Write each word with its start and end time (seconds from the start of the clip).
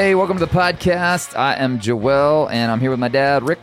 Hey, 0.00 0.14
welcome 0.14 0.38
to 0.38 0.46
the 0.46 0.50
podcast. 0.50 1.36
I 1.38 1.56
am 1.56 1.78
Joel, 1.78 2.48
and 2.48 2.72
I'm 2.72 2.80
here 2.80 2.88
with 2.88 2.98
my 2.98 3.08
dad, 3.08 3.42
Rick. 3.46 3.58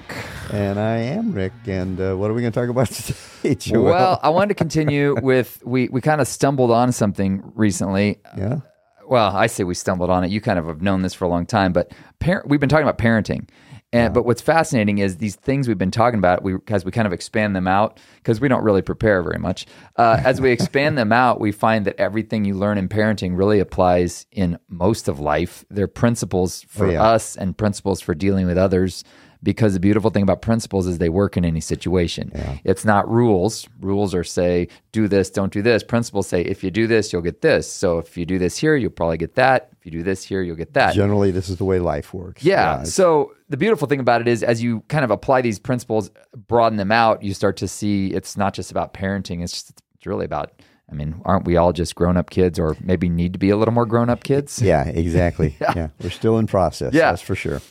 And 0.52 0.79
I 0.79 0.97
am 0.97 1.31
Rick. 1.31 1.52
And 1.65 1.99
uh, 1.99 2.13
what 2.13 2.29
are 2.29 2.35
we 2.35 2.42
going 2.42 2.53
to 2.53 2.60
talk 2.60 2.70
about 2.70 2.88
today, 3.42 3.56
Joel? 3.56 3.85
Well, 3.85 4.20
I 4.21 4.29
wanted 4.29 4.49
to 4.49 4.53
continue 4.53 5.15
with 5.20 5.60
we 5.65 5.88
we 5.88 5.99
kind 5.99 6.21
of 6.21 6.28
stumbled 6.28 6.70
on 6.70 6.92
something 6.92 7.42
recently. 7.56 8.20
yeah. 8.38 8.60
Well, 9.08 9.35
I 9.35 9.47
say 9.47 9.63
we 9.63 9.74
stumbled 9.74 10.12
on 10.12 10.24
it. 10.26 10.29
You 10.29 10.39
kind 10.39 10.60
of 10.60 10.67
have 10.67 10.79
known 10.79 11.02
this 11.02 11.15
for 11.15 11.26
a 11.26 11.28
long 11.28 11.47
time, 11.47 11.74
but 11.74 11.92
parent, 12.20 12.47
we've 12.47 12.60
been 12.60 12.69
talking 12.69 12.88
about 12.88 12.99
parenting. 12.99 13.49
And 13.94 14.13
but 14.13 14.26
what's 14.26 14.42
fascinating 14.42 14.97
is 14.97 15.17
these 15.17 15.35
things 15.38 15.67
we've 15.67 15.78
been 15.78 15.92
talking 15.92 16.17
about. 16.20 16.44
We 16.44 16.55
as 16.67 16.84
we 16.84 16.91
kind 16.91 17.08
of 17.08 17.13
expand 17.13 17.55
them 17.55 17.67
out 17.67 17.99
because 18.17 18.41
we 18.41 18.49
don't 18.49 18.63
really 18.63 18.81
prepare 18.81 19.23
very 19.23 19.39
much. 19.39 19.66
Uh, 19.95 20.21
as 20.25 20.41
we 20.41 20.52
expand 20.52 20.98
them 20.98 21.13
out, 21.13 21.39
we 21.39 21.53
find 21.53 21.85
that 21.85 21.95
everything 21.97 22.44
you 22.44 22.53
learn 22.55 22.77
in 22.77 22.89
parenting 22.89 23.38
really 23.38 23.59
applies 23.59 24.25
in 24.31 24.59
most 24.67 25.08
of 25.08 25.20
life. 25.21 25.63
They're 25.70 25.88
principles 25.88 26.63
for 26.67 26.88
Oh, 26.88 26.91
yeah. 26.91 27.03
us 27.03 27.38
and 27.38 27.58
principles 27.58 28.02
for 28.02 28.13
dealing 28.13 28.45
with 28.45 28.58
others. 28.58 29.05
Because 29.43 29.73
the 29.73 29.79
beautiful 29.79 30.09
thing 30.09 30.23
about 30.23 30.41
principles 30.41 30.87
is 30.87 30.97
they 30.97 31.09
work 31.09 31.37
in 31.37 31.45
any 31.45 31.59
situation. 31.61 32.31
It's 32.63 32.83
not 32.83 33.07
rules. 33.09 33.67
Rules 33.79 34.15
are 34.15 34.23
say 34.23 34.67
do 34.91 35.07
this, 35.07 35.29
don't 35.29 35.53
do 35.53 35.61
this. 35.61 35.83
Principles 35.83 36.27
say 36.27 36.41
if 36.41 36.63
you 36.63 36.71
do 36.71 36.87
this, 36.87 37.13
you'll 37.13 37.21
get 37.21 37.41
this. 37.41 37.71
So 37.71 37.99
if 37.99 38.17
you 38.17 38.25
do 38.25 38.39
this 38.39 38.57
here, 38.57 38.75
you'll 38.75 38.89
probably 38.91 39.17
get 39.17 39.35
that. 39.35 39.69
If 39.79 39.85
you 39.85 39.91
do 39.91 40.03
this 40.03 40.23
here, 40.23 40.41
you'll 40.41 40.55
get 40.55 40.73
that. 40.73 40.95
Generally, 40.95 41.31
this 41.31 41.49
is 41.49 41.57
the 41.57 41.65
way 41.65 41.79
life 41.79 42.13
works. 42.13 42.43
Yeah. 42.43 42.73
it's- 42.75 42.93
So 42.93 43.33
the 43.47 43.57
beautiful 43.57 43.87
thing 43.87 43.99
about 43.99 44.21
it 44.21 44.27
is, 44.27 44.41
as 44.43 44.61
you 44.63 44.81
kind 44.87 45.05
of 45.05 45.11
apply 45.11 45.41
these 45.41 45.59
principles, 45.59 46.09
broaden 46.47 46.77
them 46.77 46.91
out, 46.91 47.21
you 47.23 47.33
start 47.33 47.57
to 47.57 47.67
see 47.67 48.07
it's 48.07 48.38
not 48.38 48.53
just 48.55 48.71
about 48.71 48.93
parenting. 48.93 49.43
It's 49.43 49.53
just, 49.53 49.81
it's 49.95 50.05
really 50.07 50.25
about. 50.25 50.51
I 50.89 50.95
mean, 50.95 51.22
aren't 51.25 51.44
we 51.45 51.57
all 51.57 51.73
just 51.73 51.95
grown 51.95 52.16
up 52.16 52.29
kids, 52.29 52.57
or 52.57 52.77
maybe 52.81 53.09
need 53.09 53.33
to 53.33 53.39
be 53.39 53.49
a 53.49 53.57
little 53.57 53.73
more 53.73 53.85
grown 53.85 54.09
up 54.09 54.23
kids? 54.23 54.61
yeah, 54.61 54.85
exactly. 54.88 55.57
yeah. 55.61 55.89
We're 56.01 56.09
still 56.09 56.38
in 56.38 56.47
process. 56.47 56.94
Yeah. 56.94 57.09
That's 57.11 57.22
for 57.22 57.35
sure. 57.35 57.61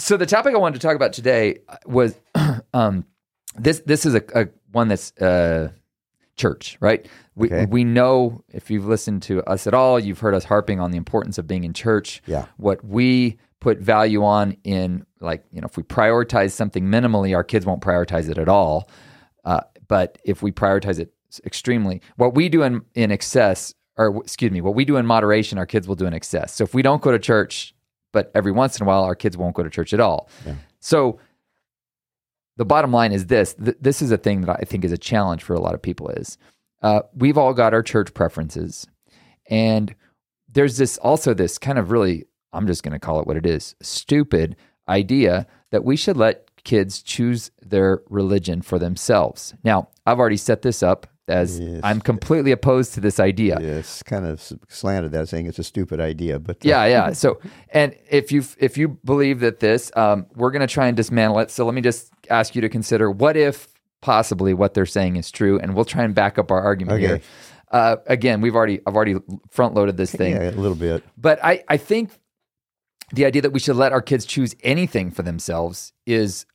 So 0.00 0.16
the 0.16 0.26
topic 0.26 0.54
I 0.54 0.58
wanted 0.58 0.80
to 0.80 0.86
talk 0.86 0.96
about 0.96 1.12
today 1.12 1.58
was 1.84 2.18
um, 2.74 3.04
this. 3.56 3.80
This 3.84 4.06
is 4.06 4.14
a, 4.14 4.22
a 4.34 4.48
one 4.72 4.88
that's 4.88 5.12
uh, 5.18 5.70
church, 6.36 6.78
right? 6.80 7.06
We 7.34 7.48
Okay. 7.48 7.66
we 7.66 7.84
know 7.84 8.42
if 8.48 8.70
you've 8.70 8.86
listened 8.86 9.22
to 9.24 9.42
us 9.44 9.66
at 9.66 9.74
all, 9.74 9.98
you've 10.00 10.18
heard 10.18 10.34
us 10.34 10.44
harping 10.44 10.80
on 10.80 10.90
the 10.90 10.96
importance 10.96 11.38
of 11.38 11.46
being 11.46 11.64
in 11.64 11.72
church. 11.74 12.22
Yeah. 12.26 12.46
What 12.56 12.84
we 12.84 13.38
put 13.60 13.78
value 13.78 14.24
on 14.24 14.56
in 14.64 15.04
like 15.20 15.44
you 15.52 15.60
know 15.60 15.66
if 15.66 15.76
we 15.76 15.82
prioritize 15.82 16.52
something 16.52 16.86
minimally, 16.86 17.36
our 17.36 17.44
kids 17.44 17.66
won't 17.66 17.82
prioritize 17.82 18.28
it 18.30 18.38
at 18.38 18.48
all. 18.48 18.88
Uh, 19.44 19.60
but 19.86 20.18
if 20.24 20.42
we 20.42 20.50
prioritize 20.50 20.98
it 20.98 21.12
extremely, 21.44 22.00
what 22.16 22.34
we 22.34 22.48
do 22.48 22.62
in 22.62 22.82
in 22.94 23.10
excess, 23.10 23.74
or 23.96 24.16
excuse 24.22 24.50
me, 24.50 24.60
what 24.60 24.74
we 24.74 24.84
do 24.84 24.96
in 24.96 25.04
moderation, 25.06 25.58
our 25.58 25.66
kids 25.66 25.86
will 25.86 25.94
do 25.96 26.06
in 26.06 26.14
excess. 26.14 26.54
So 26.54 26.64
if 26.64 26.72
we 26.74 26.82
don't 26.82 27.02
go 27.02 27.10
to 27.10 27.18
church, 27.18 27.74
but 28.12 28.30
every 28.34 28.52
once 28.52 28.78
in 28.78 28.84
a 28.84 28.88
while, 28.88 29.04
our 29.04 29.14
kids 29.14 29.36
won't 29.36 29.54
go 29.54 29.62
to 29.62 29.70
church 29.70 29.92
at 29.92 30.00
all. 30.00 30.28
So 30.80 31.18
the 32.56 32.64
bottom 32.64 32.92
line 32.92 33.12
is 33.12 33.26
this: 33.26 33.54
th- 33.54 33.76
this 33.80 34.02
is 34.02 34.10
a 34.10 34.16
thing 34.16 34.42
that 34.42 34.56
I 34.60 34.64
think 34.64 34.84
is 34.84 34.92
a 34.92 34.98
challenge 34.98 35.42
for 35.42 35.54
a 35.54 35.60
lot 35.60 35.74
of 35.74 35.82
people. 35.82 36.08
Is 36.10 36.38
uh, 36.82 37.02
we've 37.14 37.38
all 37.38 37.54
got 37.54 37.74
our 37.74 37.82
church 37.82 38.12
preferences, 38.14 38.86
and 39.48 39.94
there's 40.48 40.76
this 40.76 40.98
also 40.98 41.34
this 41.34 41.58
kind 41.58 41.78
of 41.78 41.90
really 41.90 42.26
I'm 42.52 42.66
just 42.66 42.82
going 42.82 42.92
to 42.92 42.98
call 42.98 43.20
it 43.20 43.26
what 43.26 43.36
it 43.36 43.46
is 43.46 43.74
stupid 43.80 44.56
idea 44.88 45.46
that 45.70 45.84
we 45.84 45.96
should 45.96 46.16
let 46.16 46.50
kids 46.64 47.02
choose 47.02 47.50
their 47.62 48.02
religion 48.08 48.60
for 48.60 48.78
themselves. 48.78 49.54
Now, 49.64 49.88
I've 50.04 50.18
already 50.18 50.36
set 50.36 50.62
this 50.62 50.82
up 50.82 51.06
as 51.30 51.58
Yes. 51.58 51.80
I'm 51.82 52.00
completely 52.00 52.50
opposed 52.52 52.92
to 52.94 53.00
this 53.00 53.18
idea. 53.20 53.56
It's 53.58 54.02
kind 54.02 54.26
of 54.26 54.52
slanted 54.68 55.12
that 55.12 55.28
saying 55.28 55.46
it's 55.46 55.58
a 55.58 55.64
stupid 55.64 56.00
idea, 56.00 56.38
but 56.38 56.56
uh, 56.56 56.68
Yeah, 56.68 56.84
yeah. 56.86 57.12
So, 57.22 57.40
and 57.70 57.94
if 58.10 58.30
you 58.32 58.42
if 58.58 58.76
you 58.76 58.88
believe 59.04 59.40
that 59.40 59.60
this, 59.60 59.90
um, 59.96 60.26
we're 60.34 60.50
going 60.50 60.60
to 60.66 60.72
try 60.72 60.88
and 60.88 60.96
dismantle 60.96 61.38
it. 61.38 61.50
So 61.50 61.64
let 61.64 61.74
me 61.74 61.80
just 61.80 62.12
ask 62.28 62.54
you 62.54 62.60
to 62.60 62.68
consider 62.68 63.10
what 63.10 63.36
if 63.36 63.68
possibly 64.02 64.52
what 64.54 64.74
they're 64.74 64.86
saying 64.86 65.16
is 65.16 65.30
true, 65.30 65.58
and 65.60 65.74
we'll 65.74 65.84
try 65.84 66.02
and 66.04 66.14
back 66.14 66.38
up 66.38 66.50
our 66.50 66.60
argument 66.60 66.96
Okay. 66.98 67.06
here. 67.06 67.20
Uh, 67.70 67.96
again, 68.06 68.40
we've 68.40 68.56
already 68.56 68.80
I've 68.86 68.96
already 68.96 69.16
front 69.50 69.74
loaded 69.74 69.96
this 69.96 70.10
thing, 70.12 70.32
yeah, 70.34 70.50
a 70.50 70.52
little 70.52 70.74
bit. 70.76 71.04
but 71.16 71.38
I 71.44 71.62
I 71.68 71.76
think 71.76 72.10
the 73.12 73.24
idea 73.24 73.42
that 73.42 73.52
we 73.52 73.60
should 73.60 73.76
let 73.76 73.92
our 73.92 74.02
kids 74.02 74.24
choose 74.24 74.54
anything 74.62 75.10
for 75.10 75.22
themselves 75.22 75.92
is 76.06 76.46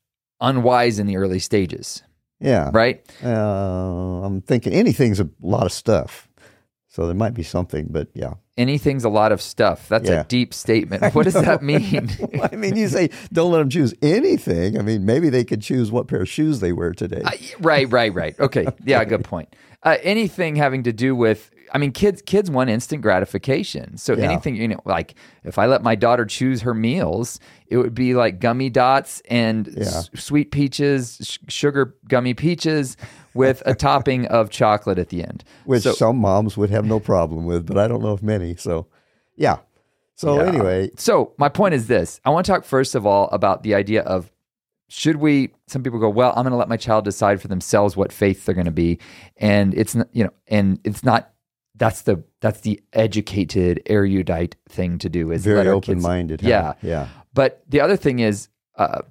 unwise 0.42 1.00
in 1.00 1.08
the 1.08 1.16
early 1.18 1.40
stages, 1.40 2.04
Yeah. 2.40 2.70
right? 2.74 3.02
Uh, 3.24 4.24
I'm 4.24 4.42
thinking 4.42 4.74
anything's 4.74 5.20
a 5.20 5.30
lot 5.42 5.66
of 5.66 5.72
stuff. 5.72 6.28
So 6.88 7.06
there 7.08 7.16
might 7.16 7.34
be 7.34 7.44
something, 7.44 7.88
but 7.90 8.08
yeah. 8.14 8.36
Anything's 8.58 9.04
a 9.04 9.10
lot 9.10 9.34
of 9.34 9.42
stuff. 9.42 9.90
That's 9.90 10.08
Yeah. 10.10 10.22
a 10.22 10.24
deep 10.24 10.54
statement. 10.54 11.04
What 11.14 11.24
does 11.26 11.34
that 11.34 11.62
mean? 11.62 12.10
I 12.52 12.56
mean, 12.56 12.78
you 12.78 12.88
say 12.88 13.10
don't 13.34 13.52
let 13.52 13.60
them 13.60 13.70
choose 13.70 13.94
anything. 14.02 14.78
I 14.80 14.82
mean, 14.82 15.06
maybe 15.06 15.30
they 15.30 15.44
could 15.44 15.62
choose 15.62 15.92
what 15.92 16.08
pair 16.08 16.22
of 16.22 16.30
shoes 16.30 16.62
they 16.62 16.72
wear 16.72 16.94
today. 16.94 17.22
right, 17.60 17.92
right, 17.92 18.14
right. 18.14 18.40
Okay, 18.40 18.66
yeah, 18.86 19.04
good 19.04 19.24
point. 19.34 19.54
Uh, 19.84 19.98
anything 20.04 20.56
having 20.56 20.84
to 20.84 20.94
do 20.94 21.16
with, 21.16 21.52
I 21.76 21.78
mean, 21.78 21.92
kids, 21.92 22.22
kids 22.22 22.50
want 22.50 22.70
instant 22.70 23.02
gratification. 23.02 23.98
So 23.98 24.16
Yeah. 24.16 24.30
anything, 24.32 24.56
you 24.56 24.68
know, 24.70 24.80
like 24.86 25.16
if 25.44 25.58
I 25.60 25.66
let 25.66 25.84
my 25.84 25.94
daughter 25.96 26.26
choose 26.26 26.62
her 26.62 26.74
meals, 26.74 27.38
it 27.68 27.76
would 27.76 27.94
be 27.94 28.14
like 28.16 28.40
gummy 28.40 28.70
dots 28.70 29.22
and 29.30 29.68
s- 29.78 30.10
sweet 30.16 30.52
peaches, 30.52 31.18
sh- 31.22 31.40
sugar 31.50 31.96
gummy 32.08 32.34
peaches 32.34 32.96
with 33.34 33.62
a 33.66 33.76
topping 33.76 34.26
of 34.38 34.50
chocolate 34.50 34.98
at 34.98 35.10
the 35.10 35.22
end. 35.22 35.44
which 35.66 35.84
So- 35.84 35.92
some 35.92 36.18
moms 36.18 36.56
would 36.56 36.70
have 36.70 36.86
no 36.86 37.00
problem 37.02 37.46
with, 37.46 37.66
but 37.66 37.78
I 37.78 37.90
don't 37.90 38.02
know 38.02 38.14
if 38.14 38.24
many. 38.24 38.56
So, 38.56 38.88
yeah. 39.36 39.58
So 40.16 40.38
Yeah. 40.42 40.48
anyway, 40.48 40.92
So 40.96 41.34
my 41.38 41.50
point 41.50 41.74
is 41.74 41.88
this: 41.88 42.22
I 42.24 42.30
want 42.30 42.46
to 42.46 42.52
talk 42.54 42.64
first 42.64 42.96
of 42.96 43.06
all 43.06 43.28
about 43.34 43.64
the 43.64 43.76
idea 43.76 44.02
of 44.04 44.32
should 44.88 45.18
we? 45.18 45.50
Some 45.68 45.84
people 45.84 46.00
go, 46.00 46.08
well, 46.10 46.30
I'm 46.38 46.44
going 46.44 46.52
to 46.52 46.58
let 46.58 46.70
my 46.70 46.78
child 46.78 47.04
decide 47.06 47.42
for 47.42 47.48
themselves 47.50 47.98
what 47.98 48.14
faith 48.14 48.46
they're 48.46 48.56
going 48.56 48.64
to 48.66 48.72
be, 48.72 49.00
and 49.36 49.74
it's 49.74 49.94
not, 49.96 50.08
you 50.14 50.24
know, 50.24 50.30
and 50.48 50.80
it's 50.86 51.04
not. 51.04 51.32
That's 51.78 52.04
the 52.04 52.24
that's 52.42 52.62
the 52.62 52.82
educated, 52.94 53.82
erudite 53.86 54.56
thing 54.70 54.98
to 55.00 55.10
do. 55.10 55.32
Is 55.32 55.44
very 55.44 55.58
let 55.58 55.68
our 55.68 55.82
kids- 55.82 55.90
open 55.90 56.02
minded. 56.02 56.42
Yeah, 56.42 56.74
yeah, 56.82 57.08
but 57.34 57.64
the 57.68 57.82
other 57.82 57.98
thing 57.98 58.20
is 58.20 58.50
uh, 58.78 59.02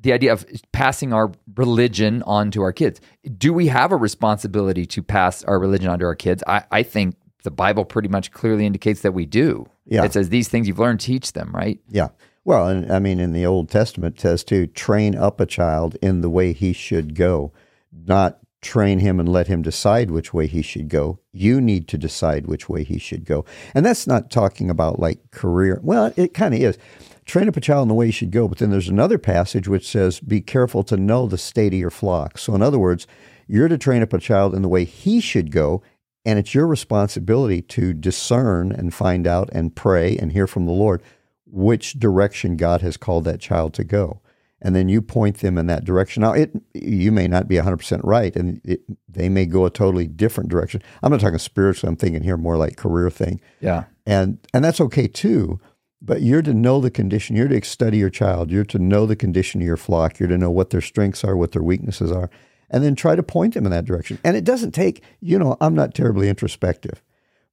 the 0.00 0.12
idea 0.12 0.32
of 0.32 0.46
passing 0.72 1.12
our 1.12 1.32
religion 1.56 2.22
on 2.22 2.50
to 2.52 2.62
our 2.62 2.72
kids. 2.72 3.00
Do 3.36 3.52
we 3.52 3.66
have 3.68 3.92
a 3.92 3.96
responsibility 3.96 4.86
to 4.86 5.02
pass 5.02 5.44
our 5.44 5.58
religion 5.58 5.88
on 5.88 5.98
to 5.98 6.06
our 6.06 6.14
kids? 6.14 6.42
I, 6.46 6.64
I 6.70 6.82
think 6.82 7.16
the 7.42 7.50
Bible 7.50 7.84
pretty 7.84 8.08
much 8.08 8.32
clearly 8.32 8.66
indicates 8.66 9.02
that 9.02 9.12
we 9.12 9.26
do. 9.26 9.66
Yeah. 9.86 10.04
It 10.04 10.12
says 10.12 10.28
these 10.28 10.48
things 10.48 10.68
you've 10.68 10.78
learned, 10.78 11.00
teach 11.00 11.32
them, 11.32 11.50
right? 11.52 11.80
yeah. 11.88 12.08
Well, 12.42 12.68
and 12.68 12.90
I 12.90 13.00
mean, 13.00 13.20
in 13.20 13.32
the 13.34 13.44
Old 13.44 13.68
Testament, 13.68 14.16
it 14.16 14.20
says 14.22 14.44
to 14.44 14.66
train 14.66 15.14
up 15.14 15.40
a 15.40 15.46
child 15.46 15.96
in 16.00 16.22
the 16.22 16.30
way 16.30 16.54
he 16.54 16.72
should 16.72 17.14
go, 17.14 17.52
not 17.92 18.38
train 18.62 18.98
him 18.98 19.18
and 19.18 19.28
let 19.28 19.46
him 19.46 19.62
decide 19.62 20.10
which 20.10 20.34
way 20.34 20.46
he 20.46 20.62
should 20.62 20.88
go. 20.88 21.18
You 21.32 21.60
need 21.60 21.88
to 21.88 21.98
decide 21.98 22.46
which 22.46 22.68
way 22.68 22.84
he 22.84 22.98
should 22.98 23.24
go, 23.24 23.44
and 23.74 23.84
that's 23.84 24.06
not 24.06 24.30
talking 24.30 24.70
about 24.70 24.98
like 24.98 25.30
career. 25.30 25.80
Well, 25.82 26.12
it 26.16 26.34
kind 26.34 26.54
of 26.54 26.60
is. 26.60 26.78
Train 27.24 27.48
up 27.48 27.56
a 27.56 27.60
child 27.60 27.82
in 27.82 27.88
the 27.88 27.94
way 27.94 28.06
he 28.06 28.12
should 28.12 28.32
go, 28.32 28.48
but 28.48 28.58
then 28.58 28.70
there's 28.70 28.88
another 28.88 29.18
passage 29.18 29.68
which 29.68 29.88
says, 29.88 30.20
"Be 30.20 30.40
careful 30.40 30.82
to 30.84 30.96
know 30.96 31.26
the 31.26 31.38
state 31.38 31.72
of 31.72 31.78
your 31.78 31.90
flock." 31.90 32.38
So, 32.38 32.54
in 32.54 32.62
other 32.62 32.78
words, 32.78 33.06
you're 33.46 33.68
to 33.68 33.78
train 33.78 34.02
up 34.02 34.12
a 34.12 34.18
child 34.18 34.54
in 34.54 34.62
the 34.62 34.68
way 34.68 34.84
he 34.84 35.20
should 35.20 35.50
go, 35.50 35.82
and 36.24 36.38
it's 36.38 36.54
your 36.54 36.66
responsibility 36.66 37.62
to 37.62 37.92
discern 37.92 38.72
and 38.72 38.92
find 38.92 39.26
out 39.26 39.48
and 39.52 39.74
pray 39.74 40.16
and 40.16 40.32
hear 40.32 40.46
from 40.46 40.66
the 40.66 40.72
Lord 40.72 41.02
which 41.46 41.98
direction 41.98 42.56
God 42.56 42.80
has 42.82 42.96
called 42.96 43.24
that 43.24 43.40
child 43.40 43.74
to 43.74 43.84
go. 43.84 44.20
And 44.62 44.76
then 44.76 44.88
you 44.90 45.00
point 45.00 45.38
them 45.38 45.56
in 45.56 45.66
that 45.68 45.84
direction. 45.84 46.20
Now, 46.20 46.32
it 46.34 46.50
you 46.74 47.10
may 47.12 47.26
not 47.28 47.48
be 47.48 47.56
100% 47.56 48.00
right, 48.04 48.34
and 48.36 48.60
it, 48.64 48.80
they 49.08 49.28
may 49.30 49.46
go 49.46 49.64
a 49.64 49.70
totally 49.70 50.06
different 50.06 50.50
direction. 50.50 50.82
I'm 51.02 51.10
not 51.10 51.20
talking 51.20 51.38
spiritually. 51.38 51.88
I'm 51.90 51.96
thinking 51.96 52.22
here 52.22 52.36
more 52.36 52.58
like 52.58 52.76
career 52.76 53.08
thing, 53.10 53.40
Yeah. 53.60 53.84
and 54.06 54.38
and 54.52 54.62
that's 54.64 54.80
okay 54.82 55.06
too. 55.08 55.58
But 56.02 56.22
you're 56.22 56.42
to 56.42 56.54
know 56.54 56.80
the 56.80 56.90
condition. 56.90 57.36
You're 57.36 57.48
to 57.48 57.62
study 57.64 57.98
your 57.98 58.10
child. 58.10 58.50
You're 58.50 58.64
to 58.66 58.78
know 58.78 59.04
the 59.06 59.16
condition 59.16 59.60
of 59.60 59.66
your 59.66 59.76
flock. 59.76 60.18
You're 60.18 60.30
to 60.30 60.38
know 60.38 60.50
what 60.50 60.70
their 60.70 60.80
strengths 60.80 61.24
are, 61.24 61.36
what 61.36 61.52
their 61.52 61.62
weaknesses 61.62 62.10
are, 62.10 62.30
and 62.70 62.82
then 62.82 62.94
try 62.94 63.16
to 63.16 63.22
point 63.22 63.52
them 63.54 63.64
in 63.66 63.70
that 63.72 63.84
direction. 63.84 64.18
And 64.24 64.34
it 64.36 64.44
doesn't 64.44 64.72
take, 64.72 65.02
you 65.20 65.38
know, 65.38 65.56
I'm 65.60 65.74
not 65.74 65.94
terribly 65.94 66.28
introspective, 66.30 67.02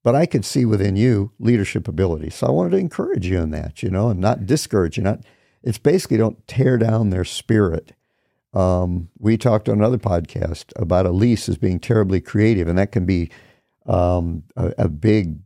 but 0.01 0.15
I 0.15 0.25
could 0.25 0.45
see 0.45 0.63
within 0.63 0.95
you 0.95 1.31
leadership 1.39 1.87
ability. 1.89 2.29
So 2.29 2.47
I 2.47 2.51
wanted 2.51 2.69
to 2.71 2.77
encourage 2.77 3.27
you 3.27 3.39
in 3.41 3.51
that, 3.51 3.83
you 3.83 3.89
know, 3.89 4.09
and 4.09 4.19
not 4.21 4.45
discourage 4.45 4.95
you. 4.97 5.03
Not, 5.03 5.21
it's 5.63 5.77
basically 5.77 6.17
don't 6.17 6.45
tear 6.47 6.77
down 6.77 7.09
their 7.09 7.25
spirit. 7.25 7.93
Um, 8.53 9.09
we 9.19 9.37
talked 9.37 9.69
on 9.69 9.77
another 9.77 9.97
podcast 9.97 10.71
about 10.75 11.05
Elise 11.05 11.49
as 11.49 11.57
being 11.57 11.79
terribly 11.79 12.21
creative, 12.21 12.67
and 12.67 12.77
that 12.77 12.91
can 12.91 13.05
be 13.05 13.29
um, 13.85 14.43
a, 14.55 14.73
a 14.77 14.89
big 14.89 15.39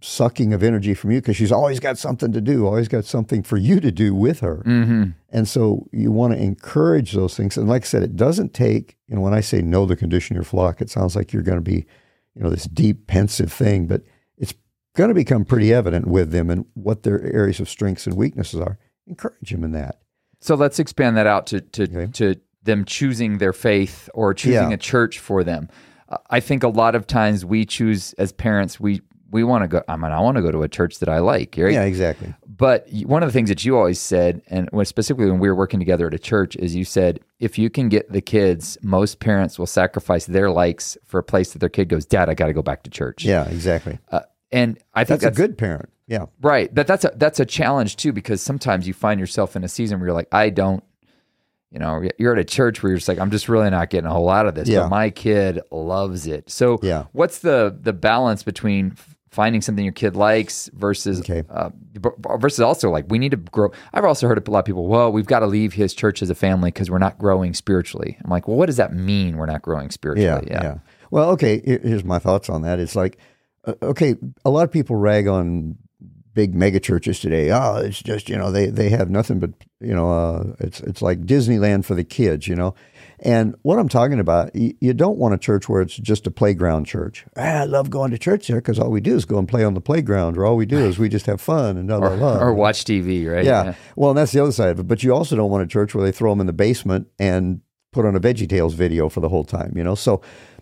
sucking 0.00 0.52
of 0.52 0.62
energy 0.62 0.94
from 0.94 1.10
you 1.10 1.20
because 1.20 1.36
she's 1.36 1.52
always 1.52 1.80
got 1.80 1.98
something 1.98 2.32
to 2.32 2.40
do, 2.40 2.66
always 2.66 2.88
got 2.88 3.04
something 3.04 3.42
for 3.42 3.56
you 3.56 3.80
to 3.80 3.90
do 3.90 4.14
with 4.14 4.40
her. 4.40 4.62
Mm-hmm. 4.66 5.10
And 5.30 5.48
so 5.48 5.88
you 5.92 6.10
want 6.10 6.32
to 6.34 6.38
encourage 6.38 7.12
those 7.12 7.36
things. 7.36 7.56
And 7.56 7.68
like 7.68 7.82
I 7.82 7.86
said, 7.86 8.02
it 8.02 8.16
doesn't 8.16 8.54
take, 8.54 8.96
you 9.08 9.16
know, 9.16 9.22
when 9.22 9.34
I 9.34 9.40
say 9.40 9.62
know 9.62 9.84
the 9.84 9.96
condition 9.96 10.36
of 10.36 10.38
your 10.38 10.44
flock, 10.44 10.80
it 10.80 10.90
sounds 10.90 11.16
like 11.16 11.32
you're 11.32 11.42
going 11.42 11.58
to 11.58 11.70
be, 11.70 11.86
you 12.34 12.42
know, 12.42 12.50
this 12.50 12.64
deep, 12.64 13.06
pensive 13.06 13.52
thing, 13.52 13.86
but 13.86 14.02
it's 14.38 14.54
going 14.94 15.08
to 15.08 15.14
become 15.14 15.44
pretty 15.44 15.72
evident 15.72 16.06
with 16.06 16.30
them 16.30 16.50
and 16.50 16.66
what 16.74 17.02
their 17.02 17.22
areas 17.34 17.58
of 17.58 17.68
strengths 17.68 18.06
and 18.06 18.16
weaknesses 18.16 18.60
are. 18.60 18.78
Encourage 19.06 19.50
them 19.50 19.64
in 19.64 19.72
that. 19.72 20.00
So 20.40 20.54
let's 20.54 20.78
expand 20.78 21.16
that 21.16 21.26
out 21.26 21.46
to 21.48 21.60
to, 21.60 21.82
Okay. 21.84 22.06
to 22.12 22.36
them 22.62 22.84
choosing 22.84 23.38
their 23.38 23.52
faith 23.52 24.08
or 24.14 24.34
choosing 24.34 24.70
Yeah. 24.70 24.74
a 24.74 24.78
church 24.78 25.18
for 25.18 25.44
them. 25.44 25.68
I 26.30 26.40
think 26.40 26.62
a 26.62 26.68
lot 26.68 26.94
of 26.94 27.06
times 27.06 27.44
we 27.44 27.64
choose 27.64 28.12
as 28.14 28.32
parents 28.32 28.78
we 28.80 29.00
we 29.30 29.42
want 29.42 29.64
to 29.64 29.68
go. 29.68 29.82
I 29.88 29.96
mean, 29.96 30.12
I 30.12 30.20
want 30.20 30.36
to 30.36 30.42
go 30.42 30.52
to 30.52 30.62
a 30.62 30.68
church 30.68 31.00
that 31.00 31.08
I 31.08 31.18
like, 31.18 31.56
right? 31.58 31.72
Yeah, 31.72 31.82
exactly. 31.82 32.32
But 32.46 32.86
one 33.04 33.24
of 33.24 33.28
the 33.28 33.32
things 33.32 33.48
that 33.48 33.64
you 33.64 33.76
always 33.76 34.00
said, 34.00 34.40
and 34.46 34.70
specifically 34.84 35.28
when 35.30 35.40
we 35.40 35.48
were 35.48 35.54
working 35.54 35.80
together 35.80 36.06
at 36.06 36.14
a 36.14 36.18
church, 36.18 36.54
is 36.56 36.76
you 36.76 36.84
said 36.84 37.18
if 37.40 37.58
you 37.58 37.68
can 37.68 37.88
get 37.88 38.10
the 38.12 38.20
kids, 38.20 38.78
most 38.82 39.18
parents 39.18 39.58
will 39.58 39.66
sacrifice 39.66 40.26
their 40.26 40.48
likes 40.50 40.96
for 41.04 41.18
a 41.18 41.24
place 41.24 41.52
that 41.52 41.58
their 41.58 41.68
kid 41.68 41.88
goes, 41.88 42.06
Dad, 42.06 42.28
I 42.30 42.34
got 42.34 42.46
to 42.46 42.52
go 42.52 42.62
back 42.62 42.84
to 42.84 42.90
church. 42.90 43.24
Yeah, 43.24 43.46
exactly. 43.48 43.98
Uh, 44.10 44.20
and 44.52 44.78
I 44.94 45.02
think 45.04 45.20
That's, 45.20 45.36
a 45.36 45.40
good 45.40 45.58
parent. 45.58 45.88
Yeah. 46.08 46.26
Right. 46.40 46.72
But 46.74 46.86
that's 46.86 47.04
a 47.04 47.12
that's 47.16 47.40
a 47.40 47.44
challenge 47.46 47.96
too 47.96 48.12
because 48.12 48.40
sometimes 48.40 48.86
you 48.86 48.94
find 48.94 49.18
yourself 49.18 49.56
in 49.56 49.64
a 49.64 49.68
season 49.68 49.98
where 49.98 50.08
you're 50.08 50.14
like, 50.14 50.28
I 50.32 50.50
don't, 50.50 50.84
you 51.72 51.78
know, 51.80 52.08
you're 52.18 52.32
at 52.32 52.38
a 52.38 52.44
church 52.44 52.82
where 52.82 52.90
you're 52.90 52.98
just 52.98 53.08
like, 53.08 53.18
I'm 53.18 53.30
just 53.30 53.48
really 53.48 53.68
not 53.70 53.90
getting 53.90 54.06
a 54.06 54.12
whole 54.12 54.24
lot 54.24 54.46
of 54.46 54.54
this. 54.54 54.68
Yeah. 54.68 54.82
But 54.82 54.90
my 54.90 55.10
kid 55.10 55.60
loves 55.70 56.26
it. 56.26 56.48
So 56.50 56.78
Yeah. 56.82 57.04
what's 57.12 57.40
the 57.40 57.76
the 57.80 57.92
balance 57.92 58.42
between 58.44 58.96
finding 59.30 59.60
something 59.60 59.84
your 59.84 59.92
kid 59.92 60.16
likes 60.16 60.70
versus 60.72 61.18
Okay. 61.20 61.42
uh, 61.50 61.68
versus 62.38 62.60
also 62.60 62.88
like 62.88 63.04
we 63.08 63.18
need 63.18 63.32
to 63.32 63.36
grow. 63.36 63.70
I've 63.92 64.04
also 64.04 64.28
heard 64.28 64.38
a 64.46 64.50
lot 64.50 64.60
of 64.60 64.64
people, 64.64 64.86
well, 64.86 65.10
we've 65.12 65.26
got 65.26 65.40
to 65.40 65.46
leave 65.46 65.72
his 65.74 65.92
church 65.92 66.22
as 66.22 66.30
a 66.30 66.34
family 66.34 66.68
because 66.70 66.90
we're 66.90 66.98
not 66.98 67.18
growing 67.18 67.52
spiritually. 67.52 68.16
I'm 68.24 68.30
like, 68.30 68.46
well, 68.48 68.56
what 68.56 68.66
does 68.66 68.76
that 68.78 68.94
mean? 68.94 69.36
We're 69.36 69.44
not 69.46 69.60
growing 69.60 69.90
spiritually. 69.90 70.46
Yeah, 70.50 70.54
yeah. 70.56 70.62
yeah. 70.62 70.78
Well, 71.10 71.30
okay. 71.30 71.60
Here's 71.64 72.04
my 72.04 72.18
thoughts 72.20 72.48
on 72.48 72.62
that. 72.62 72.78
It's 72.78 72.96
like, 72.96 73.18
uh, 73.66 73.74
okay, 73.82 74.14
a 74.44 74.50
lot 74.50 74.62
of 74.62 74.70
people 74.70 74.96
rag 74.96 75.26
on 75.26 75.76
big 76.36 76.54
mega 76.54 76.78
churches 76.78 77.18
today. 77.18 77.50
Oh, 77.50 77.78
it's 77.78 78.00
just 78.00 78.28
you 78.28 78.36
know 78.36 78.52
they 78.52 78.66
they 78.66 78.90
have 78.90 79.10
nothing 79.10 79.40
but 79.40 79.50
you 79.80 79.92
know 79.92 80.12
uh, 80.12 80.54
it's 80.60 80.80
it's 80.80 81.02
like 81.02 81.22
Disneyland 81.22 81.84
for 81.84 81.94
the 81.94 82.04
kids, 82.04 82.46
you 82.46 82.54
know. 82.54 82.76
And 83.20 83.56
what 83.62 83.78
I'm 83.78 83.88
talking 83.88 84.20
about, 84.20 84.54
you, 84.54 84.74
you 84.78 84.92
don't 84.92 85.16
want 85.16 85.32
a 85.32 85.38
church 85.38 85.70
where 85.70 85.80
it's 85.80 85.96
just 85.96 86.26
a 86.26 86.30
playground 86.30 86.84
church. 86.84 87.24
Ah, 87.34 87.62
I 87.62 87.64
love 87.64 87.88
going 87.88 88.10
to 88.10 88.18
church 88.18 88.46
there 88.46 88.58
because 88.58 88.78
all 88.78 88.90
we 88.90 89.00
do 89.00 89.16
is 89.16 89.24
go 89.24 89.38
and 89.38 89.48
play 89.48 89.64
on 89.64 89.72
the 89.72 89.80
playground, 89.80 90.36
or 90.36 90.44
all 90.44 90.54
we 90.54 90.66
do 90.66 90.78
is 90.78 90.98
we 90.98 91.08
just 91.08 91.24
have 91.24 91.40
fun 91.40 91.78
and 91.78 91.88
blah 91.88 91.98
blah 91.98 92.16
blah. 92.16 92.38
Or 92.38 92.54
watch 92.54 92.84
TV, 92.84 93.26
right? 93.26 93.44
Yeah. 93.44 93.74
Well, 93.96 94.10
and 94.10 94.18
that's 94.18 94.32
the 94.32 94.40
other 94.40 94.52
side 94.52 94.68
of 94.68 94.78
it. 94.78 94.86
But 94.86 95.02
you 95.02 95.14
also 95.14 95.34
don't 95.34 95.50
want 95.50 95.64
a 95.64 95.66
church 95.66 95.94
where 95.94 96.04
they 96.04 96.12
throw 96.12 96.30
them 96.30 96.40
in 96.40 96.46
the 96.46 96.52
basement 96.52 97.08
and 97.18 97.62
put 97.92 98.04
on 98.04 98.14
a 98.14 98.20
Veggie 98.20 98.48
Tales 98.48 98.74
video 98.74 99.08
for 99.08 99.20
the 99.20 99.30
whole 99.30 99.44
time, 99.44 99.72
you 99.74 99.82
know? 99.82 99.94
So 99.94 100.20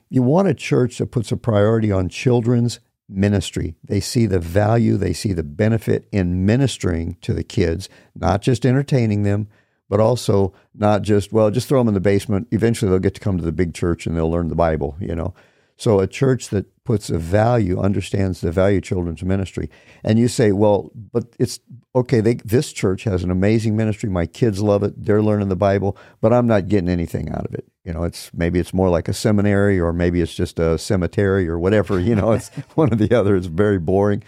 you 0.08 0.22
want 0.22 0.46
a 0.46 0.54
church 0.54 0.98
that 0.98 1.10
puts 1.10 1.32
a 1.32 1.36
priority 1.36 1.90
on 1.90 2.08
children's 2.08 2.78
ministry. 3.08 3.74
They 3.84 4.00
see 4.00 4.26
the 4.26 4.38
value, 4.38 4.96
they 4.96 5.12
see 5.12 5.32
the 5.32 5.42
benefit 5.42 6.08
in 6.10 6.46
ministering 6.46 7.16
to 7.22 7.32
the 7.32 7.44
kids, 7.44 7.88
not 8.14 8.42
just 8.42 8.64
entertaining 8.64 9.22
them, 9.22 9.48
but 9.88 10.00
also 10.00 10.54
not 10.74 11.02
just, 11.02 11.32
well, 11.32 11.50
just 11.50 11.68
throw 11.68 11.80
them 11.80 11.88
in 11.88 11.94
the 11.94 12.00
basement. 12.00 12.48
Eventually 12.50 12.90
they'll 12.90 12.98
get 12.98 13.14
to 13.14 13.20
come 13.20 13.36
to 13.36 13.44
the 13.44 13.52
big 13.52 13.74
church 13.74 14.06
and 14.06 14.16
they'll 14.16 14.30
learn 14.30 14.48
the 14.48 14.54
Bible, 14.54 14.96
you 14.98 15.14
know? 15.14 15.34
So 15.76 15.98
a 15.98 16.06
church 16.06 16.50
that 16.50 16.66
puts 16.84 17.10
a 17.10 17.18
value, 17.18 17.80
understands 17.80 18.40
the 18.40 18.52
value 18.52 18.78
of 18.78 18.84
children's 18.84 19.24
ministry. 19.24 19.70
And 20.04 20.18
you 20.18 20.28
say, 20.28 20.52
well, 20.52 20.90
but 20.94 21.34
it's 21.38 21.58
okay, 21.96 22.20
they, 22.20 22.34
this 22.34 22.72
church 22.72 23.04
has 23.04 23.24
an 23.24 23.30
amazing 23.30 23.76
ministry. 23.76 24.08
My 24.08 24.26
kids 24.26 24.62
love 24.62 24.82
it. 24.82 25.04
They're 25.04 25.22
learning 25.22 25.48
the 25.48 25.56
Bible, 25.56 25.96
but 26.20 26.32
I'm 26.32 26.46
not 26.46 26.68
getting 26.68 26.88
anything 26.88 27.30
out 27.30 27.44
of 27.44 27.54
it. 27.54 27.66
You 27.84 27.92
know, 27.92 28.04
it's 28.04 28.32
maybe 28.32 28.58
it's 28.58 28.72
more 28.72 28.88
like 28.88 29.08
a 29.08 29.12
seminary 29.12 29.78
or 29.78 29.92
maybe 29.92 30.22
it's 30.22 30.34
just 30.34 30.58
a 30.58 30.78
cemetery 30.78 31.46
or 31.48 31.58
whatever, 31.58 32.00
you 32.00 32.14
know, 32.14 32.32
it's 32.32 32.48
one 32.74 32.92
or 32.92 32.96
the 32.96 33.14
other. 33.16 33.36
It's 33.36 33.46
very 33.46 33.78
boring. 33.78 34.22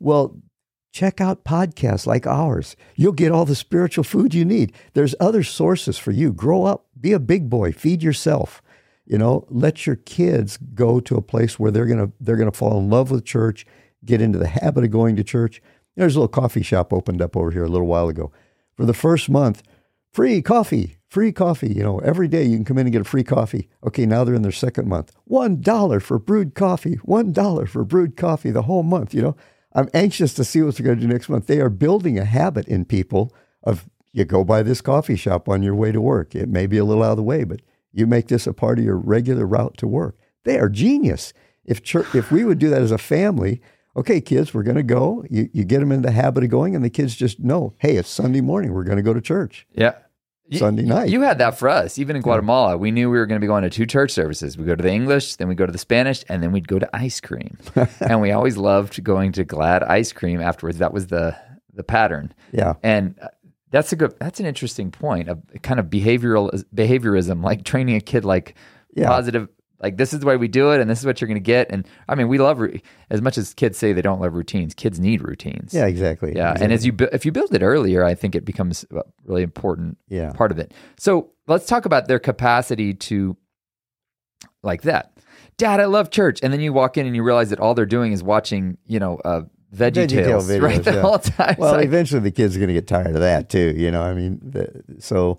Well, 0.00 0.40
check 0.92 1.20
out 1.20 1.44
podcasts 1.44 2.06
like 2.06 2.26
ours. 2.26 2.74
You'll 2.96 3.12
get 3.12 3.30
all 3.30 3.44
the 3.44 3.54
spiritual 3.54 4.04
food 4.04 4.32
you 4.32 4.44
need. 4.44 4.72
There's 4.94 5.14
other 5.20 5.42
sources 5.42 5.98
for 5.98 6.10
you. 6.10 6.32
Grow 6.32 6.64
up, 6.64 6.86
be 6.98 7.12
a 7.12 7.20
big 7.20 7.50
boy, 7.50 7.72
feed 7.72 8.02
yourself. 8.02 8.62
You 9.04 9.18
know, 9.18 9.46
let 9.50 9.86
your 9.86 9.96
kids 9.96 10.56
go 10.56 11.00
to 11.00 11.16
a 11.16 11.22
place 11.22 11.58
where 11.58 11.70
they're 11.70 11.86
gonna 11.86 12.12
they're 12.20 12.36
gonna 12.36 12.52
fall 12.52 12.78
in 12.78 12.88
love 12.88 13.10
with 13.10 13.24
church, 13.24 13.66
get 14.04 14.22
into 14.22 14.38
the 14.38 14.46
habit 14.46 14.84
of 14.84 14.90
going 14.90 15.16
to 15.16 15.24
church. 15.24 15.60
There's 15.96 16.16
a 16.16 16.20
little 16.20 16.28
coffee 16.28 16.62
shop 16.62 16.92
opened 16.92 17.20
up 17.20 17.36
over 17.36 17.50
here 17.50 17.64
a 17.64 17.68
little 17.68 17.86
while 17.86 18.08
ago. 18.08 18.32
For 18.74 18.86
the 18.86 18.94
first 18.94 19.28
month, 19.28 19.62
free 20.12 20.40
coffee, 20.40 20.96
free 21.12 21.30
coffee. 21.30 21.70
You 21.70 21.82
know, 21.82 21.98
every 21.98 22.26
day 22.26 22.42
you 22.44 22.56
can 22.56 22.64
come 22.64 22.78
in 22.78 22.86
and 22.86 22.92
get 22.92 23.02
a 23.02 23.04
free 23.04 23.22
coffee. 23.22 23.68
Okay, 23.86 24.06
now 24.06 24.24
they're 24.24 24.34
in 24.34 24.40
their 24.40 24.50
second 24.50 24.88
month. 24.88 25.12
One 25.24 25.60
dollar 25.60 26.00
for 26.00 26.18
brewed 26.18 26.54
coffee. 26.54 26.94
One 27.04 27.32
dollar 27.32 27.66
for 27.66 27.84
brewed 27.84 28.16
coffee 28.16 28.50
the 28.50 28.62
whole 28.62 28.82
month. 28.82 29.12
You 29.12 29.20
know, 29.22 29.36
I'm 29.74 29.90
anxious 29.92 30.32
to 30.34 30.44
see 30.44 30.62
what 30.62 30.74
they're 30.74 30.86
going 30.86 30.98
to 30.98 31.06
do 31.06 31.12
next 31.12 31.28
month. 31.28 31.46
They 31.46 31.60
are 31.60 31.68
building 31.68 32.18
a 32.18 32.24
habit 32.24 32.66
in 32.66 32.86
people 32.86 33.30
of 33.62 33.90
you 34.14 34.24
go 34.24 34.42
by 34.42 34.62
this 34.62 34.80
coffee 34.80 35.16
shop 35.16 35.50
on 35.50 35.62
your 35.62 35.74
way 35.74 35.92
to 35.92 36.00
work. 36.00 36.34
It 36.34 36.48
may 36.48 36.66
be 36.66 36.78
a 36.78 36.84
little 36.84 37.02
out 37.02 37.12
of 37.12 37.16
the 37.18 37.22
way, 37.22 37.44
but 37.44 37.60
you 37.92 38.06
make 38.06 38.28
this 38.28 38.46
a 38.46 38.54
part 38.54 38.78
of 38.78 38.84
your 38.84 38.96
regular 38.96 39.46
route 39.46 39.76
to 39.78 39.86
work. 39.86 40.16
They 40.44 40.58
are 40.58 40.70
genius. 40.70 41.34
If 41.66 41.82
church, 41.82 42.14
if 42.14 42.32
we 42.32 42.44
would 42.44 42.58
do 42.58 42.70
that 42.70 42.82
as 42.82 42.90
a 42.90 42.98
family, 42.98 43.60
okay, 43.96 44.22
kids, 44.22 44.54
we're 44.54 44.62
going 44.62 44.76
to 44.76 44.82
go. 44.82 45.24
You, 45.30 45.50
you 45.52 45.64
get 45.64 45.80
them 45.80 45.92
in 45.92 46.02
the 46.02 46.10
habit 46.10 46.42
of 46.42 46.50
going, 46.50 46.74
and 46.74 46.82
the 46.82 46.90
kids 46.90 47.14
just 47.14 47.38
know, 47.38 47.74
hey, 47.78 47.96
it's 47.96 48.08
Sunday 48.08 48.40
morning. 48.40 48.72
We're 48.72 48.84
going 48.84 48.96
to 48.96 49.02
go 49.02 49.14
to 49.14 49.20
church. 49.20 49.66
Yeah. 49.72 49.94
You- 50.52 50.58
Sunday 50.58 50.82
night. 50.82 51.08
You 51.10 51.22
had 51.22 51.38
that 51.38 51.58
for 51.58 51.68
us. 51.68 51.98
Even 51.98 52.16
in 52.16 52.22
Guatemala, 52.22 52.76
we 52.76 52.90
knew 52.90 53.10
we 53.10 53.18
were 53.18 53.26
going 53.26 53.40
to 53.40 53.44
be 53.44 53.46
going 53.48 53.62
to 53.62 53.70
two 53.70 53.86
church 53.86 54.10
services. 54.10 54.56
We 54.58 54.64
go 54.64 54.74
to 54.74 54.82
the 54.82 54.92
English, 54.92 55.36
then 55.36 55.48
we 55.48 55.54
go 55.54 55.66
to 55.66 55.72
the 55.72 55.78
Spanish, 55.78 56.24
and 56.28 56.42
then 56.42 56.52
we'd 56.52 56.68
go 56.68 56.78
to 56.78 56.88
ice 56.96 57.20
cream. 57.20 57.58
and 58.00 58.20
we 58.20 58.32
always 58.32 58.56
loved 58.56 59.02
going 59.02 59.32
to 59.32 59.44
Glad 59.44 59.82
ice 59.82 60.12
cream 60.12 60.40
afterwards. 60.40 60.78
That 60.78 60.92
was 60.92 61.08
the 61.08 61.36
the 61.74 61.82
pattern. 61.82 62.34
Yeah. 62.52 62.74
And 62.82 63.18
uh, 63.22 63.28
that's 63.70 63.92
a 63.92 63.96
good. 63.96 64.14
That's 64.20 64.40
an 64.40 64.46
interesting 64.46 64.90
point 64.90 65.28
of 65.28 65.40
kind 65.62 65.80
of 65.80 65.86
behavioral 65.86 66.62
behaviorism, 66.74 67.42
like 67.42 67.64
training 67.64 67.96
a 67.96 68.00
kid 68.00 68.24
like 68.24 68.54
Yeah. 68.94 69.08
positive. 69.08 69.48
Like 69.82 69.96
this 69.96 70.12
is 70.12 70.20
the 70.20 70.26
way 70.26 70.36
we 70.36 70.46
do 70.48 70.70
it, 70.70 70.80
and 70.80 70.88
this 70.88 71.00
is 71.00 71.06
what 71.06 71.20
you're 71.20 71.26
going 71.28 71.34
to 71.34 71.40
get. 71.40 71.70
And 71.70 71.86
I 72.08 72.14
mean, 72.14 72.28
we 72.28 72.38
love 72.38 72.62
as 73.10 73.20
much 73.20 73.36
as 73.36 73.52
kids 73.52 73.76
say 73.76 73.92
they 73.92 74.00
don't 74.02 74.20
love 74.20 74.32
routines. 74.34 74.74
Kids 74.74 75.00
need 75.00 75.20
routines. 75.22 75.74
Yeah, 75.74 75.86
exactly. 75.86 76.34
Yeah, 76.36 76.54
and 76.60 76.72
as 76.72 76.86
you 76.86 76.92
bu- 76.92 77.08
if 77.12 77.26
you 77.26 77.32
build 77.32 77.52
it 77.54 77.62
earlier, 77.62 78.04
I 78.04 78.14
think 78.14 78.34
it 78.34 78.44
becomes 78.44 78.84
a 78.94 79.02
really 79.24 79.42
important 79.42 79.98
Yeah. 80.08 80.32
part 80.32 80.52
of 80.52 80.58
it. 80.58 80.72
So 80.98 81.30
let's 81.48 81.66
talk 81.66 81.84
about 81.84 82.06
their 82.06 82.20
capacity 82.20 82.94
to 82.94 83.36
like 84.62 84.82
that. 84.82 85.12
Dad, 85.58 85.80
I 85.80 85.84
love 85.84 86.10
church, 86.10 86.40
and 86.42 86.52
then 86.52 86.60
you 86.60 86.72
walk 86.72 86.96
in 86.96 87.06
and 87.06 87.14
you 87.14 87.22
realize 87.22 87.50
that 87.50 87.60
all 87.60 87.74
they're 87.74 87.84
doing 87.86 88.12
is 88.12 88.22
watching, 88.22 88.78
you 88.86 88.98
know, 89.00 89.18
uh, 89.24 89.42
Veggie, 89.74 89.92
Veggie 90.04 90.08
Tale 90.08 90.24
Tales, 90.24 90.48
videos, 90.50 90.62
right, 90.62 90.84
the 90.84 90.92
yeah. 90.92 91.00
whole 91.02 91.18
time. 91.18 91.56
Well, 91.58 91.72
like- 91.74 91.84
eventually 91.86 92.20
the 92.20 92.30
kids 92.30 92.56
are 92.56 92.58
going 92.58 92.68
to 92.68 92.74
get 92.74 92.86
tired 92.86 93.08
of 93.14 93.20
that 93.20 93.48
too. 93.48 93.74
You 93.76 93.90
know, 93.90 94.02
I 94.02 94.14
mean, 94.14 94.40
the, 94.42 94.82
so 95.00 95.38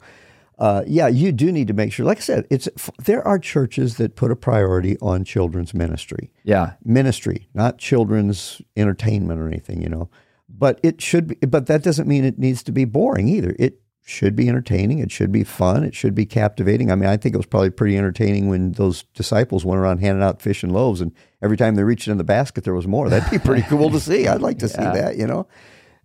uh, 0.59 0.83
yeah, 0.85 1.07
you 1.07 1.31
do 1.31 1.51
need 1.51 1.67
to 1.67 1.73
make 1.73 1.91
sure. 1.91 2.05
Like 2.05 2.19
I 2.19 2.21
said, 2.21 2.47
it's 2.49 2.69
there 3.03 3.25
are 3.27 3.39
churches 3.39 3.97
that 3.97 4.15
put 4.15 4.31
a 4.31 4.35
priority 4.35 4.97
on 5.01 5.23
children's 5.23 5.73
ministry, 5.73 6.31
yeah, 6.43 6.73
ministry, 6.83 7.47
not 7.53 7.79
children's 7.79 8.61
entertainment 8.77 9.39
or 9.39 9.47
anything. 9.47 9.81
You 9.81 9.89
know, 9.89 10.09
but 10.47 10.79
it 10.83 11.01
should 11.01 11.27
be. 11.27 11.35
But 11.45 11.67
that 11.67 11.83
doesn't 11.83 12.07
mean 12.07 12.23
it 12.23 12.37
needs 12.37 12.61
to 12.63 12.71
be 12.71 12.85
boring 12.85 13.27
either. 13.27 13.55
It 13.57 13.79
should 14.05 14.35
be 14.35 14.47
entertaining. 14.47 14.99
It 14.99 15.11
should 15.11 15.31
be 15.31 15.43
fun. 15.43 15.83
It 15.83 15.95
should 15.95 16.13
be 16.13 16.25
captivating. 16.25 16.91
I 16.91 16.95
mean, 16.95 17.09
I 17.09 17.17
think 17.17 17.33
it 17.33 17.37
was 17.37 17.45
probably 17.45 17.69
pretty 17.69 17.97
entertaining 17.97 18.49
when 18.49 18.73
those 18.73 19.03
disciples 19.13 19.65
went 19.65 19.79
around 19.79 19.99
handing 19.99 20.23
out 20.23 20.41
fish 20.41 20.61
and 20.61 20.71
loaves, 20.71 21.01
and 21.01 21.13
every 21.41 21.57
time 21.57 21.75
they 21.75 21.83
reached 21.83 22.07
in 22.07 22.17
the 22.17 22.23
basket, 22.23 22.63
there 22.63 22.75
was 22.75 22.87
more. 22.87 23.09
That'd 23.09 23.31
be 23.31 23.39
pretty 23.39 23.61
cool 23.69 23.89
to 23.89 23.99
see. 23.99 24.27
I'd 24.27 24.41
like 24.41 24.59
to 24.59 24.69
see 24.69 24.83
that. 24.83 25.17
You 25.17 25.25
know, 25.25 25.47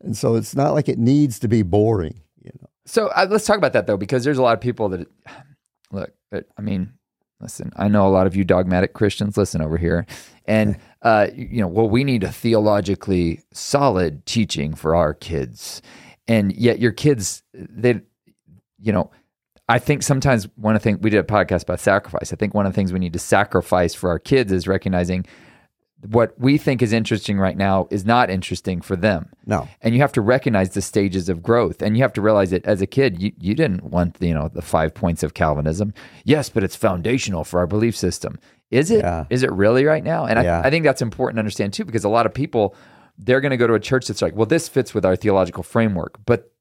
and 0.00 0.16
so 0.16 0.36
it's 0.36 0.56
not 0.56 0.72
like 0.72 0.88
it 0.88 0.98
needs 0.98 1.38
to 1.40 1.48
be 1.48 1.62
boring. 1.62 2.22
So 2.88 3.08
uh, 3.08 3.26
let's 3.28 3.44
talk 3.44 3.58
about 3.58 3.74
that 3.74 3.86
though, 3.86 3.98
because 3.98 4.24
there's 4.24 4.38
a 4.38 4.42
lot 4.42 4.54
of 4.54 4.60
people 4.60 4.88
that 4.88 5.06
look. 5.92 6.12
I 6.32 6.60
mean, 6.60 6.92
listen. 7.40 7.70
I 7.76 7.88
know 7.88 8.06
a 8.06 8.10
lot 8.10 8.26
of 8.26 8.34
you 8.34 8.44
dogmatic 8.44 8.94
Christians 8.94 9.36
listen 9.36 9.60
over 9.60 9.76
here, 9.76 10.06
and 10.46 10.76
uh, 11.02 11.28
you 11.34 11.48
you 11.52 11.60
know, 11.60 11.68
well, 11.68 11.88
we 11.88 12.02
need 12.02 12.24
a 12.24 12.32
theologically 12.32 13.42
solid 13.52 14.24
teaching 14.26 14.74
for 14.74 14.96
our 14.96 15.14
kids, 15.14 15.82
and 16.26 16.54
yet 16.56 16.78
your 16.78 16.92
kids, 16.92 17.42
they, 17.54 18.00
you 18.80 18.92
know. 18.92 19.10
I 19.70 19.78
think 19.78 20.02
sometimes 20.02 20.48
one 20.56 20.74
of 20.74 20.80
the 20.80 20.84
things 20.84 21.00
we 21.02 21.10
did 21.10 21.20
a 21.20 21.24
podcast 21.24 21.64
about 21.64 21.78
sacrifice. 21.78 22.32
I 22.32 22.36
think 22.36 22.54
one 22.54 22.64
of 22.64 22.72
the 22.72 22.74
things 22.74 22.90
we 22.90 22.98
need 22.98 23.12
to 23.12 23.18
sacrifice 23.18 23.94
for 23.94 24.08
our 24.08 24.18
kids 24.18 24.50
is 24.50 24.66
recognizing 24.66 25.26
what 26.00 26.38
we 26.38 26.56
think 26.58 26.80
is 26.80 26.92
interesting 26.92 27.38
right 27.40 27.56
now 27.56 27.88
is 27.90 28.04
not 28.04 28.30
interesting 28.30 28.80
for 28.80 28.94
them 28.94 29.30
No. 29.46 29.68
and 29.82 29.94
you 29.94 30.00
have 30.00 30.12
to 30.12 30.20
recognize 30.20 30.70
the 30.70 30.80
stages 30.82 31.28
of 31.28 31.42
growth 31.42 31.82
and 31.82 31.96
you 31.96 32.02
have 32.04 32.12
to 32.12 32.20
realize 32.20 32.50
that 32.50 32.64
as 32.66 32.80
a 32.80 32.86
kid 32.86 33.20
you, 33.20 33.32
you 33.38 33.54
didn't 33.54 33.82
want 33.82 34.16
you 34.20 34.32
know 34.32 34.48
the 34.48 34.62
five 34.62 34.94
points 34.94 35.22
of 35.24 35.34
calvinism 35.34 35.92
yes 36.24 36.50
but 36.50 36.62
it's 36.62 36.76
foundational 36.76 37.42
for 37.42 37.58
our 37.58 37.66
belief 37.66 37.96
system 37.96 38.38
is 38.70 38.90
it? 38.90 39.04
Is 39.30 39.42
Yeah. 39.42 39.48
it 39.48 39.52
really 39.52 39.84
right 39.86 40.04
now 40.04 40.26
and 40.26 40.42
Yeah. 40.42 40.60
I, 40.60 40.68
I 40.68 40.70
think 40.70 40.84
that's 40.84 41.02
important 41.02 41.36
to 41.36 41.40
understand 41.40 41.72
too 41.72 41.84
because 41.84 42.04
a 42.04 42.08
lot 42.08 42.26
of 42.26 42.32
people 42.34 42.76
they're 43.18 43.40
going 43.40 43.50
to 43.50 43.56
go 43.56 43.66
to 43.66 43.74
a 43.74 43.80
church 43.80 44.06
that's 44.06 44.22
like 44.22 44.36
well 44.36 44.46
this 44.46 44.68
fits 44.68 44.94
with 44.94 45.04
our 45.04 45.16
theological 45.16 45.64
framework 45.64 46.18
but 46.26 46.52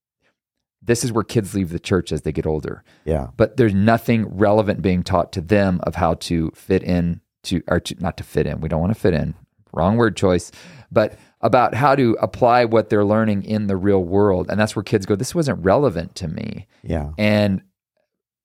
this 0.82 1.04
is 1.04 1.12
where 1.12 1.24
kids 1.24 1.54
leave 1.54 1.70
the 1.70 1.80
church 1.80 2.12
as 2.12 2.22
they 2.24 2.32
get 2.32 2.48
older 2.48 2.84
Yeah. 3.06 3.28
but 3.38 3.58
there's 3.58 3.74
nothing 3.76 4.26
relevant 4.36 4.82
being 4.82 5.04
taught 5.04 5.32
to 5.34 5.42
them 5.42 5.80
of 5.84 5.94
how 5.96 6.16
to 6.16 6.52
fit 6.56 6.82
in 6.82 7.22
to 7.44 7.62
or 7.68 7.80
to, 7.80 7.96
not 8.00 8.18
to 8.18 8.24
fit 8.24 8.48
in 8.48 8.62
we 8.62 8.70
don't 8.70 8.82
want 8.82 8.94
to 8.94 9.00
fit 9.00 9.14
in 9.14 9.34
wrong 9.74 9.98
word 9.98 10.16
choice 10.16 10.52
but 10.92 11.18
about 11.42 11.74
how 11.74 11.96
to 11.96 12.18
apply 12.20 12.66
what 12.66 12.90
they're 12.90 13.06
learning 13.06 13.44
in 13.44 13.68
the 13.68 13.78
real 13.78 14.04
world. 14.04 14.50
And 14.50 14.60
that's 14.60 14.76
where 14.76 14.84
kids 14.84 15.06
go, 15.06 15.16
this 15.16 15.36
wasn't 15.36 15.64
relevant 15.64 16.16
to 16.16 16.28
me. 16.28 16.66
Yeah. 16.82 17.12
And 17.18 17.62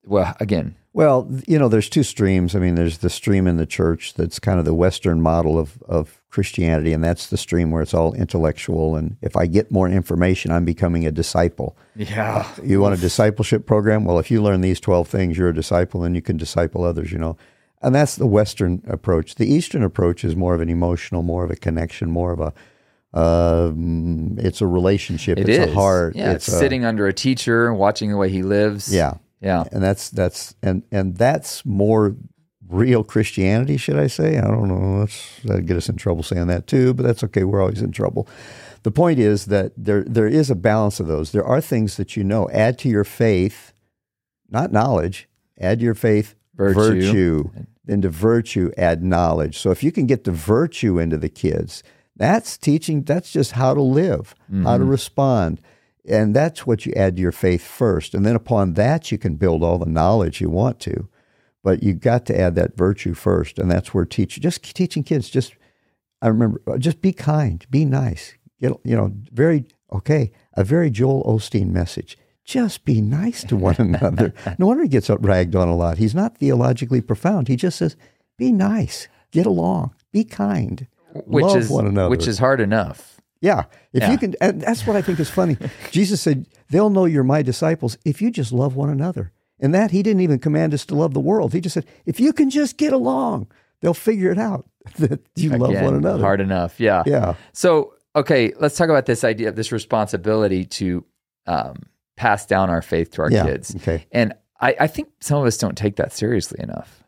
well, 0.05 0.37
again, 0.41 0.75
Well, 0.93 1.31
you 1.47 1.59
know, 1.59 1.69
there's 1.69 1.89
two 1.89 2.03
streams. 2.03 2.55
I 2.55 2.59
mean, 2.59 2.75
there's 2.75 2.99
the 2.99 3.09
stream 3.09 3.47
in 3.47 3.57
the 3.57 3.67
church 3.67 4.15
that's 4.15 4.39
kind 4.39 4.59
of 4.59 4.65
the 4.65 4.75
Western 4.75 5.23
model 5.23 5.59
of, 5.59 5.83
of 5.89 6.21
Christianity, 6.29 6.93
and 6.93 7.03
that's 7.03 7.29
the 7.29 7.37
stream 7.37 7.71
where 7.71 7.83
it's 7.83 7.95
all 7.95 8.13
intellectual. 8.15 8.97
And 8.97 9.17
if 9.23 9.37
I 9.37 9.47
get 9.47 9.71
more 9.71 9.89
information, 9.89 10.51
I'm 10.51 10.65
becoming 10.65 11.07
a 11.07 11.13
disciple. 11.13 11.77
yeah. 11.97 12.47
You 12.63 12.81
want 12.81 12.95
a 12.99 13.01
discipleship 13.01 13.65
program? 13.65 14.05
Well, 14.05 14.19
if 14.19 14.31
you 14.31 14.43
learn 14.43 14.61
these 14.61 14.81
12 14.81 15.09
things, 15.09 15.39
you're 15.39 15.49
a 15.49 15.55
disciple 15.55 16.05
and 16.05 16.15
you 16.15 16.21
can 16.21 16.37
disciple 16.37 16.85
others, 16.85 17.11
you 17.13 17.19
know. 17.19 17.37
And 17.83 17.95
that's 17.95 18.17
the 18.17 18.27
Western 18.27 18.83
approach. 18.87 19.35
The 19.35 19.47
Eastern 19.53 19.83
approach 19.83 20.25
is 20.25 20.37
more 20.37 20.55
of 20.55 20.61
an 20.61 20.69
emotional, 20.69 21.23
more 21.23 21.45
of 21.45 21.51
a 21.51 21.57
connection, 21.57 22.11
more 22.11 22.33
of 22.33 22.41
a, 22.41 22.53
um, 23.19 24.37
it's 24.39 24.61
a 24.61 24.67
relationship. 24.67 25.39
It 25.39 25.49
it's 25.49 25.59
is. 25.67 25.71
a 25.71 25.75
heart. 25.75 26.17
Yeah, 26.17 26.33
it's, 26.33 26.49
a- 26.49 26.53
sitting 26.53 26.85
under 26.85 27.07
a 27.07 27.13
teacher, 27.13 27.73
watching 27.75 28.11
the 28.11 28.17
way 28.17 28.29
he 28.31 28.43
lives. 28.43 28.93
Yeah. 28.93 29.15
Yeah. 29.41 29.65
and 29.73 29.83
that's 29.83 30.09
that's 30.11 30.55
and 30.63 30.85
and 30.93 31.17
that's 31.17 31.67
more 31.67 32.15
real 32.69 33.03
Christianity, 33.03 33.77
should 33.77 33.99
I 33.99 34.07
say? 34.07 34.39
I 34.39 34.43
don't 34.43 34.69
know. 34.69 35.01
That's 35.01 35.41
that'd 35.43 35.67
get 35.67 35.77
us 35.77 35.89
in 35.89 35.97
trouble 35.97 36.23
saying 36.23 36.47
that 36.47 36.69
too, 36.69 36.95
but 36.95 37.03
that's 37.03 37.25
okay. 37.25 37.43
We're 37.43 37.61
always 37.61 37.83
in 37.83 37.91
trouble. 37.91 38.29
The 38.85 38.93
point 38.93 39.19
is 39.19 39.47
that 39.47 39.73
there 39.77 40.05
there 40.05 40.29
is 40.29 40.49
a 40.51 40.55
balance 40.55 41.01
of 41.01 41.09
those. 41.09 41.33
There 41.33 41.45
are 41.45 41.61
things 41.61 41.97
that 41.97 42.17
you 42.17 42.23
know. 42.23 42.49
Add 42.51 42.79
to 42.81 42.89
your 42.89 43.05
faith, 43.05 43.73
not 44.49 44.71
knowledge. 44.73 45.29
Add 45.61 45.81
to 45.81 45.85
your 45.85 45.95
faith 45.97 46.37
Virtue. 46.55 46.75
virtue. 47.03 47.51
Then 47.85 48.03
to 48.03 48.09
virtue, 48.09 48.71
add 48.77 49.03
knowledge. 49.03 49.59
So 49.59 49.71
if 49.71 49.83
you 49.83 49.91
can 49.91 50.07
get 50.07 50.25
the 50.25 50.31
virtue 50.31 50.99
into 50.99 51.17
the 51.17 51.29
kids, 51.29 51.83
that's 52.15 52.57
teaching. 52.57 53.03
That's 53.03 53.33
just 53.33 53.53
how 53.53 53.75
to 53.75 53.83
live, 53.83 54.35
how 54.65 54.79
to 54.79 54.85
respond. 54.85 55.61
And 56.09 56.35
that's 56.35 56.67
what 56.67 56.85
you 56.85 56.93
add 56.95 57.17
to 57.17 57.23
your 57.23 57.33
faith 57.33 57.63
first. 57.63 58.15
And 58.15 58.25
then 58.27 58.37
upon 58.37 58.75
that, 58.75 59.11
you 59.11 59.19
can 59.19 59.37
build 59.37 59.63
all 59.65 59.79
the 59.79 59.87
knowledge 59.87 60.41
you 60.41 60.51
want 60.51 60.79
to. 60.81 61.09
But 61.65 61.83
you 61.83 61.95
got 61.95 62.27
to 62.27 62.39
add 62.39 62.55
that 62.57 62.77
virtue 62.77 63.15
first. 63.15 63.59
And 63.59 63.71
that's 63.71 63.95
where 63.95 64.05
teach, 64.05 64.41
just 64.41 64.63
teaching 64.75 65.05
kids, 65.05 65.31
just, 65.31 65.55
I 66.21 66.29
remember, 66.29 66.61
uh, 66.67 66.79
just 66.79 67.01
be 67.01 67.13
kind, 67.13 67.65
be 67.71 67.85
nice. 67.85 68.35
Get, 68.61 68.73
you 68.85 68.97
know, 68.97 69.13
very, 69.33 69.65
okay, 69.93 70.33
a 70.55 70.65
very 70.65 70.91
Joel 70.91 71.25
Osteen 71.25 71.69
message. 71.71 72.19
Just 72.45 72.85
be 72.85 73.01
nice 73.01 73.45
to 73.45 73.57
one 73.57 73.77
another. 73.79 74.35
No 74.59 74.67
wonder 74.67 74.83
he 74.83 74.89
gets 74.89 75.09
ragged 75.11 75.55
on 75.55 75.69
a 75.69 75.77
lot. 75.77 75.99
He's 75.99 76.15
not 76.15 76.39
theologically 76.39 77.01
profound. 77.01 77.49
He 77.49 77.57
just 77.57 77.79
says, 77.79 77.97
be 78.39 78.51
nice, 78.53 79.07
get 79.31 79.47
along, 79.47 79.95
be 80.13 80.25
kind, 80.25 80.87
Which 81.27 81.45
love 81.45 81.57
is 81.59 81.69
one 81.71 81.87
another. 81.87 82.11
which 82.11 82.27
is 82.27 82.39
hard 82.39 82.61
enough. 82.61 83.21
Yeah. 83.41 83.65
If 83.93 84.03
Yeah. 84.03 84.13
you 84.13 84.19
can, 84.19 84.35
and 84.41 84.61
that's 84.61 84.87
what 84.87 84.97
I 84.97 85.03
think 85.03 85.19
is 85.21 85.29
funny. 85.31 85.57
Jesus 85.91 86.21
said, 86.21 86.47
They'll 86.71 86.91
know 86.91 87.05
you're 87.05 87.25
my 87.25 87.43
disciples 87.43 87.99
if 88.05 88.23
you 88.23 88.31
just 88.31 88.53
love 88.53 88.77
one 88.77 88.89
another. 88.89 89.33
And 89.61 89.75
that 89.75 89.91
he 89.91 90.03
didn't 90.03 90.23
even 90.23 90.39
command 90.39 90.73
us 90.75 90.85
to 90.87 90.95
love 90.95 91.13
the 91.15 91.21
world. 91.21 91.53
He 91.53 91.61
just 91.61 91.75
said, 91.75 91.87
If 92.07 92.19
you 92.21 92.33
can 92.33 92.51
just 92.51 92.77
get 92.77 92.93
along, 92.93 93.49
they'll 93.81 93.95
figure 93.95 94.31
it 94.33 94.39
out 94.39 94.67
that 94.99 95.21
you 95.37 95.51
love 95.51 95.75
one 95.75 95.95
another. 95.95 96.23
Hard 96.23 96.41
enough. 96.41 96.81
Yeah. 96.81 97.03
Yeah. 97.07 97.35
So, 97.53 97.95
okay, 98.17 98.53
let's 98.59 98.77
talk 98.77 98.89
about 98.89 99.07
this 99.07 99.23
idea 99.25 99.49
of 99.49 99.57
this 99.57 99.71
responsibility 99.73 100.65
to 100.65 101.05
um, 101.47 101.77
pass 102.17 102.47
down 102.47 102.71
our 102.71 102.83
faith 102.83 103.11
to 103.13 103.23
our 103.23 103.31
Yeah. 103.31 103.45
kids. 103.45 103.75
Okay. 103.77 104.07
And 104.13 104.35
I, 104.61 104.77
I 104.81 104.87
think 104.87 105.09
some 105.21 105.41
of 105.41 105.47
us 105.47 105.57
don't 105.57 105.77
take 105.77 105.97
that 105.97 106.13
seriously 106.13 106.61
enough. 106.63 107.03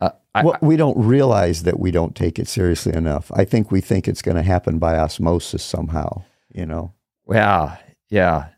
Uh, 0.00 0.10
I, 0.34 0.44
Well, 0.44 0.58
we 0.60 0.76
don't 0.76 0.98
realize 0.98 1.62
that 1.62 1.78
we 1.78 1.90
don't 1.90 2.14
take 2.14 2.38
it 2.38 2.48
seriously 2.48 2.92
enough. 2.92 3.30
I 3.34 3.44
think 3.44 3.70
we 3.70 3.80
think 3.80 4.08
it's 4.08 4.22
going 4.22 4.36
to 4.36 4.42
happen 4.42 4.78
by 4.78 4.98
osmosis 4.98 5.62
somehow, 5.62 6.24
you 6.52 6.66
know, 6.66 6.92
yeah. 7.30 7.76
Yeah. 8.10 8.48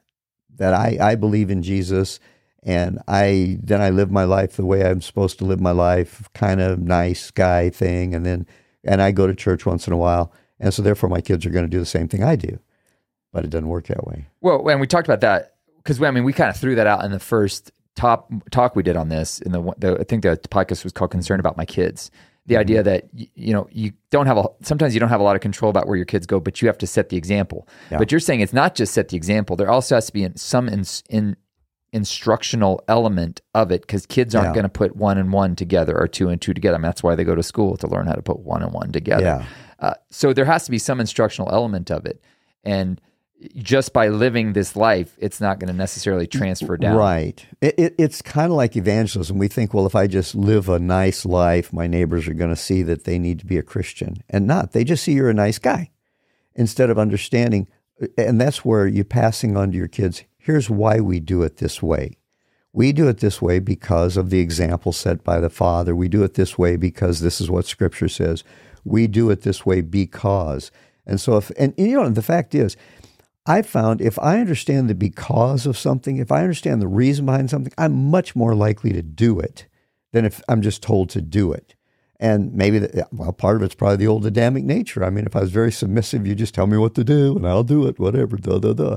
that 0.57 0.75
I, 0.75 0.97
I 1.01 1.15
believe 1.17 1.51
in 1.51 1.63
Jesus 1.63 2.19
and 2.63 2.99
I 3.07 3.59
then 3.63 3.83
I 3.83 3.91
live 3.91 4.11
my 4.11 4.25
life 4.25 4.57
the 4.57 4.65
way 4.65 4.85
I'm 4.85 5.03
supposed 5.03 5.39
to 5.39 5.45
live 5.45 5.61
my 5.61 5.71
life, 5.73 6.29
kind 6.33 6.61
of 6.63 6.79
nice 6.81 7.31
guy 7.31 7.69
thing, 7.69 8.15
and 8.15 8.25
then 8.25 8.47
and 8.83 9.03
I 9.03 9.13
go 9.13 9.27
to 9.27 9.35
church 9.35 9.67
once 9.67 9.87
in 9.87 9.93
a 9.93 9.99
while, 9.99 10.33
and 10.59 10.73
so 10.73 10.81
therefore 10.81 11.11
my 11.11 11.21
kids 11.21 11.45
are 11.45 11.51
going 11.51 11.67
to 11.67 11.71
do 11.71 11.79
the 11.79 11.85
same 11.87 12.09
thing 12.09 12.25
I 12.25 12.37
do, 12.37 12.59
but 13.33 13.45
it 13.45 13.51
doesn't 13.51 13.69
work 13.69 13.87
that 13.89 14.07
way. 14.07 14.27
Well, 14.41 14.63
when 14.63 14.81
we 14.81 14.87
talked 14.87 15.07
about 15.07 15.21
that, 15.21 15.54
because 15.85 16.03
I 16.03 16.11
mean, 16.11 16.25
we 16.25 16.33
kind 16.33 16.51
of 16.51 16.57
threw 16.57 16.75
that 16.75 16.87
out 16.89 17.05
in 17.05 17.13
the 17.13 17.21
first 17.21 17.71
top 17.95 18.33
talk 18.51 18.75
we 18.75 18.83
did 18.83 18.97
on 18.97 19.09
this. 19.09 19.41
In 19.41 19.53
the, 19.53 19.61
one- 19.61 19.77
the 19.79 19.99
I 20.01 20.05
think 20.05 20.23
the 20.23 20.37
podcast 20.51 20.83
was 20.83 20.93
called 20.93 21.11
"Concern 21.13 21.39
About 21.41 21.57
My 21.57 21.65
Kids." 21.65 22.11
The 22.47 22.59
idea 22.59 22.83
that 22.83 23.09
you 23.15 23.55
know 23.55 23.67
you 23.73 23.93
don't 24.11 24.27
have 24.27 24.37
a 24.37 24.45
sometimes 24.61 24.93
you 24.93 25.01
don't 25.01 25.09
have 25.09 25.21
a 25.21 25.25
lot 25.25 25.35
of 25.35 25.41
control 25.41 25.71
about 25.71 25.87
where 25.87 25.97
your 25.97 26.05
kids 26.05 26.27
go, 26.27 26.41
but 26.41 26.61
you 26.61 26.69
have 26.69 26.77
to 26.79 26.87
set 26.87 27.09
the 27.09 27.17
example. 27.17 27.67
Yeah. 27.91 27.97
But 27.99 28.11
you're 28.13 28.21
saying 28.21 28.41
it's 28.41 28.53
not 28.53 28.75
just 28.75 28.93
set 28.93 29.09
the 29.09 29.17
example. 29.17 29.57
There 29.57 29.71
also 29.71 29.95
has 29.95 30.07
to 30.07 30.13
be 30.13 30.25
in, 30.25 30.37
some 30.37 30.69
in, 30.69 30.85
in 31.09 31.37
instructional 31.95 32.83
element 32.89 33.41
of 33.55 33.71
it 33.71 33.81
because 33.83 34.05
kids 34.05 34.35
aren't 34.35 34.49
Yeah. 34.49 34.53
going 34.55 34.65
to 34.65 34.69
put 34.69 34.97
one 34.97 35.17
and 35.17 35.33
one 35.33 35.57
together 35.57 35.97
or 35.99 36.07
two 36.09 36.29
and 36.29 36.41
two 36.41 36.53
together. 36.53 36.75
I 36.75 36.79
mean, 36.79 36.83
that's 36.87 37.03
why 37.03 37.15
they 37.15 37.25
go 37.25 37.35
to 37.35 37.43
school 37.43 37.77
to 37.79 37.87
learn 37.87 38.07
how 38.07 38.13
to 38.15 38.23
put 38.23 38.41
one 38.41 38.63
and 38.63 38.73
one 38.73 38.93
together. 38.93 39.23
Yeah. 39.25 39.47
Uh, 39.79 39.95
so 40.11 40.33
there 40.33 40.45
has 40.45 40.65
to 40.65 40.71
be 40.71 40.79
some 40.79 41.01
instructional 41.01 41.51
element 41.51 41.91
of 41.91 42.05
it, 42.05 42.21
and 42.63 43.01
just 43.57 43.93
by 43.93 44.09
living 44.09 44.53
this 44.53 44.77
life, 44.77 45.17
it's 45.19 45.41
not 45.41 45.59
going 45.59 45.69
to 45.69 45.77
necessarily 45.77 46.27
transfer 46.27 46.77
down. 46.77 46.97
Right. 46.97 47.45
It, 47.61 47.75
it, 47.79 47.95
it's 47.99 48.23
kind 48.23 48.51
of 48.51 48.57
like 48.57 48.77
evangelism. 48.77 49.39
We 49.39 49.49
think, 49.49 49.75
well, 49.75 49.87
if 49.87 49.95
I 49.95 50.07
just 50.07 50.35
live 50.35 50.69
a 50.69 50.79
nice 50.79 51.27
life, 51.27 51.73
my 51.73 51.87
neighbors 51.87 52.27
are 52.29 52.35
going 52.35 52.51
to 52.51 52.57
see 52.57 52.83
that 52.85 53.05
they 53.05 53.19
need 53.19 53.39
to 53.41 53.47
be 53.47 53.59
a 53.59 53.63
Christian, 53.63 54.23
and 54.31 54.47
not. 54.47 54.73
They 54.73 54.85
just 54.85 55.05
see 55.05 55.13
you're 55.13 55.31
a 55.31 55.35
nice 55.35 55.59
guy, 55.59 55.91
instead 56.55 56.91
of 56.91 56.99
understanding. 56.99 57.69
And 58.19 58.41
that's 58.41 58.65
where 58.65 58.87
you're 58.87 59.05
passing 59.05 59.57
on 59.57 59.71
to 59.73 59.77
your 59.77 59.89
kids. 59.89 60.25
Here's 60.37 60.69
why 60.69 61.01
we 61.01 61.21
do 61.21 61.43
it 61.43 61.59
this 61.59 61.83
way. 61.83 62.19
We 62.73 62.93
do 62.93 63.09
it 63.09 63.19
this 63.19 63.41
way 63.41 63.61
because 63.61 64.17
of 64.17 64.31
the 64.31 64.41
example 64.41 64.93
set 64.93 65.23
by 65.23 65.39
the 65.39 65.51
Father. 65.51 65.95
We 65.95 66.09
do 66.09 66.25
it 66.25 66.35
this 66.35 66.59
way 66.59 66.77
because 66.77 67.21
this 67.21 67.41
is 67.41 67.49
what 67.49 67.67
Scripture 67.67 68.09
says. 68.09 68.43
We 68.85 69.07
do 69.07 69.31
it 69.31 69.43
this 69.43 69.65
way 69.65 69.81
because. 69.81 70.73
And 71.07 71.21
so, 71.21 71.37
if 71.37 71.51
and 71.51 71.73
you 71.77 71.95
know, 71.97 72.09
the 72.09 72.23
fact 72.23 72.55
is, 72.55 72.77
I 73.47 73.63
found 73.63 74.01
if 74.01 74.19
I 74.19 74.41
understand 74.41 74.89
the 74.89 74.95
because 74.95 75.67
of 75.67 75.77
something, 75.77 76.17
if 76.17 76.33
I 76.33 76.41
understand 76.41 76.81
the 76.81 76.89
reason 76.89 77.27
behind 77.27 77.51
something, 77.51 77.73
I'm 77.77 78.11
much 78.11 78.35
more 78.35 78.55
likely 78.55 78.93
to 78.93 79.03
do 79.03 79.39
it 79.39 79.67
than 80.13 80.25
if 80.25 80.41
I'm 80.49 80.63
just 80.63 80.83
told 80.83 81.11
to 81.11 81.21
do 81.21 81.53
it. 81.53 81.75
And 82.19 82.55
maybe, 82.55 82.79
the, 82.79 83.07
well, 83.13 83.33
part 83.33 83.57
of 83.57 83.63
it's 83.63 83.75
probably 83.75 83.97
the 83.97 84.07
old 84.07 84.25
Adamic 84.25 84.65
nature. 84.65 85.05
I 85.05 85.11
mean, 85.11 85.27
if 85.27 85.37
I 85.37 85.41
was 85.41 85.51
very 85.51 85.73
submissive, 85.73 86.27
you 86.27 86.35
just 86.35 86.55
tell 86.55 86.67
me 86.67 86.79
what 86.79 86.95
to 86.95 87.05
do 87.05 87.37
and 87.37 87.47
I'll 87.47 87.65
do 87.65 87.87
it, 87.87 87.99
whatever, 87.99 88.37
da, 88.37 88.59
da, 88.59 88.73
da. 88.73 88.97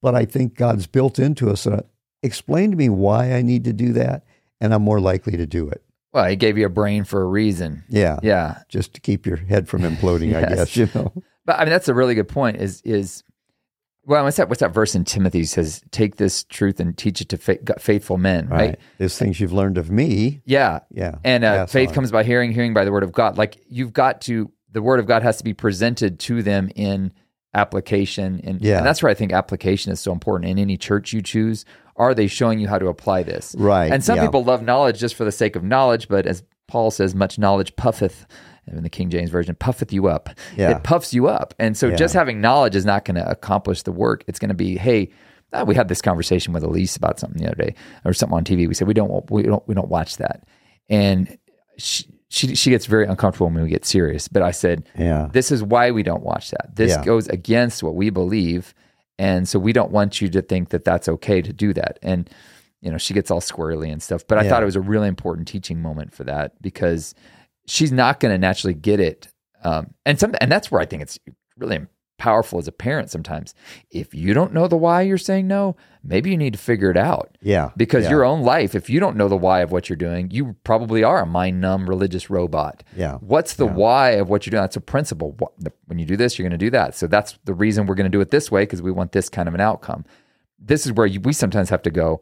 But 0.00 0.14
I 0.14 0.24
think 0.26 0.54
God's 0.54 0.86
built 0.86 1.18
into 1.18 1.50
us. 1.50 1.66
Uh, 1.66 1.82
explain 2.22 2.70
to 2.70 2.76
me 2.76 2.88
why 2.88 3.32
I 3.32 3.42
need 3.42 3.64
to 3.64 3.72
do 3.72 3.92
that, 3.94 4.24
and 4.60 4.72
I'm 4.72 4.82
more 4.82 5.00
likely 5.00 5.36
to 5.36 5.46
do 5.46 5.68
it. 5.68 5.82
Well, 6.12 6.26
he 6.26 6.36
gave 6.36 6.56
you 6.56 6.66
a 6.66 6.70
brain 6.70 7.04
for 7.04 7.20
a 7.22 7.26
reason. 7.26 7.84
Yeah. 7.88 8.18
Yeah. 8.22 8.62
Just 8.68 8.94
to 8.94 9.00
keep 9.00 9.26
your 9.26 9.36
head 9.36 9.68
from 9.68 9.82
imploding, 9.82 10.36
I 10.36 10.48
guess, 10.54 10.76
you 10.76 10.88
know. 10.94 11.12
But 11.44 11.58
I 11.58 11.64
mean, 11.64 11.70
that's 11.70 11.88
a 11.88 11.94
really 11.94 12.14
good 12.14 12.28
point. 12.28 12.58
Is 12.58 12.80
is 12.82 13.24
well, 14.08 14.24
what's 14.24 14.38
that? 14.38 14.48
What's 14.48 14.60
that 14.60 14.72
verse 14.74 14.94
in 14.94 15.04
Timothy 15.04 15.44
says? 15.44 15.82
Take 15.92 16.16
this 16.16 16.42
truth 16.44 16.80
and 16.80 16.96
teach 16.96 17.20
it 17.20 17.28
to 17.28 17.36
fa- 17.38 17.58
faithful 17.78 18.16
men, 18.18 18.48
right? 18.48 18.78
There's 18.98 19.16
things 19.18 19.38
you've 19.38 19.52
learned 19.52 19.78
of 19.78 19.90
me. 19.90 20.40
Yeah, 20.44 20.80
Yeah. 20.90 21.16
and 21.24 21.44
uh, 21.44 21.66
faith 21.66 21.90
on. 21.90 21.94
comes 21.94 22.10
by 22.10 22.24
hearing, 22.24 22.50
hearing 22.52 22.74
by 22.74 22.84
the 22.84 22.90
word 22.92 23.02
of 23.04 23.12
God. 23.12 23.38
Like 23.38 23.62
you've 23.68 23.92
got 23.92 24.22
to, 24.22 24.50
the 24.72 24.82
word 24.82 24.98
of 24.98 25.06
God 25.06 25.22
has 25.22 25.36
to 25.38 25.44
be 25.44 25.54
presented 25.54 26.18
to 26.20 26.42
them 26.42 26.70
in 26.74 27.12
application, 27.54 28.40
and, 28.44 28.60
Yeah. 28.60 28.78
and 28.78 28.86
that's 28.86 29.02
where 29.02 29.10
I 29.10 29.14
think 29.14 29.32
application 29.32 29.92
is 29.92 30.00
so 30.00 30.12
important. 30.12 30.50
In 30.50 30.58
any 30.58 30.76
church 30.76 31.12
you 31.12 31.22
choose, 31.22 31.64
are 31.96 32.14
they 32.14 32.26
showing 32.26 32.60
you 32.60 32.68
how 32.68 32.78
to 32.78 32.86
apply 32.88 33.22
this? 33.24 33.54
Right, 33.58 33.90
And 33.92 34.02
some 34.04 34.16
yeah. 34.16 34.24
people 34.26 34.44
love 34.44 34.62
knowledge 34.62 34.98
just 34.98 35.14
for 35.16 35.24
the 35.24 35.32
sake 35.32 35.56
of 35.56 35.64
knowledge, 35.64 36.08
but 36.08 36.26
as 36.26 36.42
Paul 36.66 36.90
says, 36.90 37.14
much 37.14 37.38
knowledge 37.38 37.74
puffeth. 37.76 38.26
In 38.76 38.82
the 38.82 38.90
King 38.90 39.10
James 39.10 39.30
version, 39.30 39.54
puffeth 39.54 39.92
you 39.92 40.08
up. 40.08 40.30
Yeah. 40.56 40.70
It 40.76 40.82
puffs 40.84 41.12
you 41.14 41.28
up, 41.28 41.54
and 41.58 41.76
so 41.76 41.90
just 41.90 42.14
having 42.14 42.40
knowledge 42.40 42.76
is 42.76 42.84
not 42.84 43.04
going 43.04 43.14
to 43.16 43.28
accomplish 43.28 43.82
the 43.82 43.92
work. 43.92 44.24
It's 44.26 44.38
going 44.38 44.48
to 44.50 44.54
be, 44.54 44.76
hey, 44.76 45.10
uh, 45.52 45.64
we 45.66 45.74
had 45.74 45.88
this 45.88 46.02
conversation 46.02 46.52
with 46.52 46.62
Elise 46.62 46.96
about 46.96 47.18
something 47.18 47.40
the 47.42 47.46
other 47.50 47.62
day, 47.62 47.74
or 48.04 48.12
something 48.12 48.36
on 48.36 48.44
TV. 48.44 48.68
We 48.68 48.74
said 48.74 48.86
we 48.88 48.94
don't, 48.94 49.30
we 49.30 49.42
don't, 49.44 49.66
we 49.66 49.74
don't 49.74 49.88
watch 49.88 50.16
that, 50.18 50.46
and 50.88 51.38
she, 51.78 52.04
she, 52.28 52.54
she 52.54 52.70
gets 52.70 52.84
very 52.86 53.06
uncomfortable 53.06 53.48
when 53.48 53.62
we 53.62 53.70
get 53.70 53.86
serious. 53.86 54.28
But 54.28 54.42
I 54.42 54.50
said, 54.50 54.86
Yeah. 54.98 55.28
this 55.32 55.50
is 55.50 55.62
why 55.62 55.90
we 55.92 56.02
don't 56.02 56.22
watch 56.22 56.50
that. 56.50 56.76
This 56.76 56.90
Yeah. 56.90 57.04
goes 57.04 57.26
against 57.28 57.82
what 57.82 57.94
we 57.94 58.10
believe, 58.10 58.74
and 59.18 59.48
so 59.48 59.58
we 59.58 59.72
don't 59.72 59.90
want 59.90 60.20
you 60.20 60.28
to 60.28 60.42
think 60.42 60.68
that 60.70 60.84
that's 60.84 61.08
okay 61.08 61.40
to 61.42 61.52
do 61.52 61.72
that. 61.72 61.98
And 62.02 62.28
you 62.80 62.92
know, 62.92 62.98
she 62.98 63.12
gets 63.12 63.28
all 63.28 63.40
squirrely 63.40 63.90
and 63.92 64.00
stuff. 64.00 64.24
But 64.28 64.38
I 64.38 64.44
Yeah. 64.44 64.50
thought 64.50 64.62
it 64.62 64.66
was 64.66 64.76
a 64.76 64.80
really 64.80 65.08
important 65.08 65.48
teaching 65.48 65.82
moment 65.82 66.14
for 66.14 66.22
that 66.24 66.62
because 66.62 67.12
she's 67.68 67.92
not 67.92 68.20
going 68.20 68.32
to 68.34 68.38
naturally 68.38 68.74
get 68.74 69.00
it. 69.00 69.28
Um, 69.64 69.94
and 70.06 70.18
some, 70.18 70.34
and 70.40 70.50
that's 70.50 70.70
where 70.70 70.80
I 70.80 70.86
think 70.86 71.02
it's 71.02 71.18
really 71.56 71.86
powerful 72.18 72.58
as 72.58 72.66
a 72.66 72.72
parent 72.72 73.10
sometimes. 73.10 73.54
If 73.90 74.12
you 74.12 74.34
don't 74.34 74.52
know 74.52 74.66
the 74.66 74.76
why 74.76 75.02
you're 75.02 75.18
saying 75.18 75.46
no, 75.46 75.76
maybe 76.02 76.30
you 76.30 76.36
need 76.36 76.52
to 76.52 76.58
figure 76.58 76.90
it 76.90 76.96
out. 76.96 77.38
Yeah. 77.40 77.70
Because 77.76 78.04
yeah. 78.04 78.10
your 78.10 78.24
own 78.24 78.42
life, 78.42 78.74
if 78.74 78.90
you 78.90 78.98
don't 78.98 79.16
know 79.16 79.28
the 79.28 79.36
why 79.36 79.60
of 79.60 79.70
what 79.70 79.88
you're 79.88 79.96
doing, 79.96 80.30
you 80.32 80.56
probably 80.64 81.04
are 81.04 81.20
a 81.22 81.26
mind 81.26 81.60
numb 81.60 81.88
religious 81.88 82.28
robot. 82.28 82.82
Yeah. 82.96 83.18
What's 83.20 83.54
the 83.54 83.66
Yeah. 83.66 83.74
why 83.74 84.10
of 84.10 84.28
what 84.28 84.44
you're 84.46 84.50
doing? 84.50 84.62
That's 84.62 84.74
a 84.76 84.80
principle. 84.80 85.36
When 85.86 85.98
you 86.00 86.06
do 86.06 86.16
this, 86.16 86.38
you're 86.38 86.48
going 86.48 86.58
to 86.58 86.64
do 86.66 86.70
that. 86.70 86.96
So 86.96 87.06
that's 87.06 87.38
the 87.44 87.54
reason 87.54 87.86
we're 87.86 87.94
going 87.94 88.10
to 88.10 88.16
do 88.16 88.20
it 88.20 88.30
this 88.32 88.50
way 88.50 88.62
because 88.62 88.82
we 88.82 88.90
want 88.90 89.12
this 89.12 89.28
kind 89.28 89.48
of 89.48 89.54
an 89.54 89.60
outcome. 89.60 90.04
This 90.58 90.86
is 90.86 90.92
where 90.92 91.06
you, 91.06 91.20
we 91.20 91.32
sometimes 91.32 91.70
have 91.70 91.82
to 91.82 91.90
go, 91.90 92.20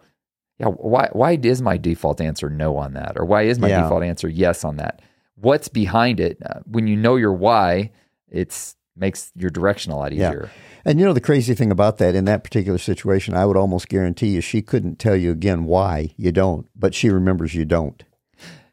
yeah, 0.59 0.67
why, 0.67 1.09
why 1.12 1.38
is 1.43 1.62
my 1.62 1.79
default 1.79 2.21
answer 2.21 2.50
no 2.50 2.76
on 2.76 2.93
that? 2.95 3.12
Or 3.17 3.25
why 3.25 3.43
is 3.43 3.59
my 3.59 3.69
Yeah. 3.69 3.83
default 3.83 4.03
answer 4.03 4.29
yes 4.29 4.62
on 4.65 4.76
that? 4.76 5.00
What's 5.37 5.69
behind 5.69 6.21
it? 6.21 6.38
Uh, 6.45 6.61
when 6.66 6.87
you 6.87 6.97
know 6.97 7.16
your 7.16 7.33
why, 7.33 7.93
it 8.31 8.75
makes 8.97 9.33
your 9.37 9.50
direction 9.50 9.93
a 9.93 9.97
lot 9.97 10.12
Yeah. 10.12 10.31
easier. 10.31 10.50
And 10.85 10.99
you 10.99 11.05
know 11.05 11.12
the 11.12 11.21
crazy 11.21 11.55
thing 11.55 11.71
about 11.71 11.99
that 11.99 12.14
in 12.14 12.25
that 12.26 12.45
particular 12.45 12.78
situation, 12.78 13.35
I 13.35 13.45
would 13.45 13.57
almost 13.57 13.88
guarantee 13.88 14.28
you 14.28 14.40
she 14.40 14.62
couldn't 14.62 14.99
tell 14.99 15.16
you 15.16 15.33
again 15.33 15.64
why 15.64 16.14
you 16.16 16.33
don't, 16.33 16.66
but 16.76 16.95
she 16.95 17.11
remembers 17.11 17.55
you 17.55 17.64
don't. 17.64 18.02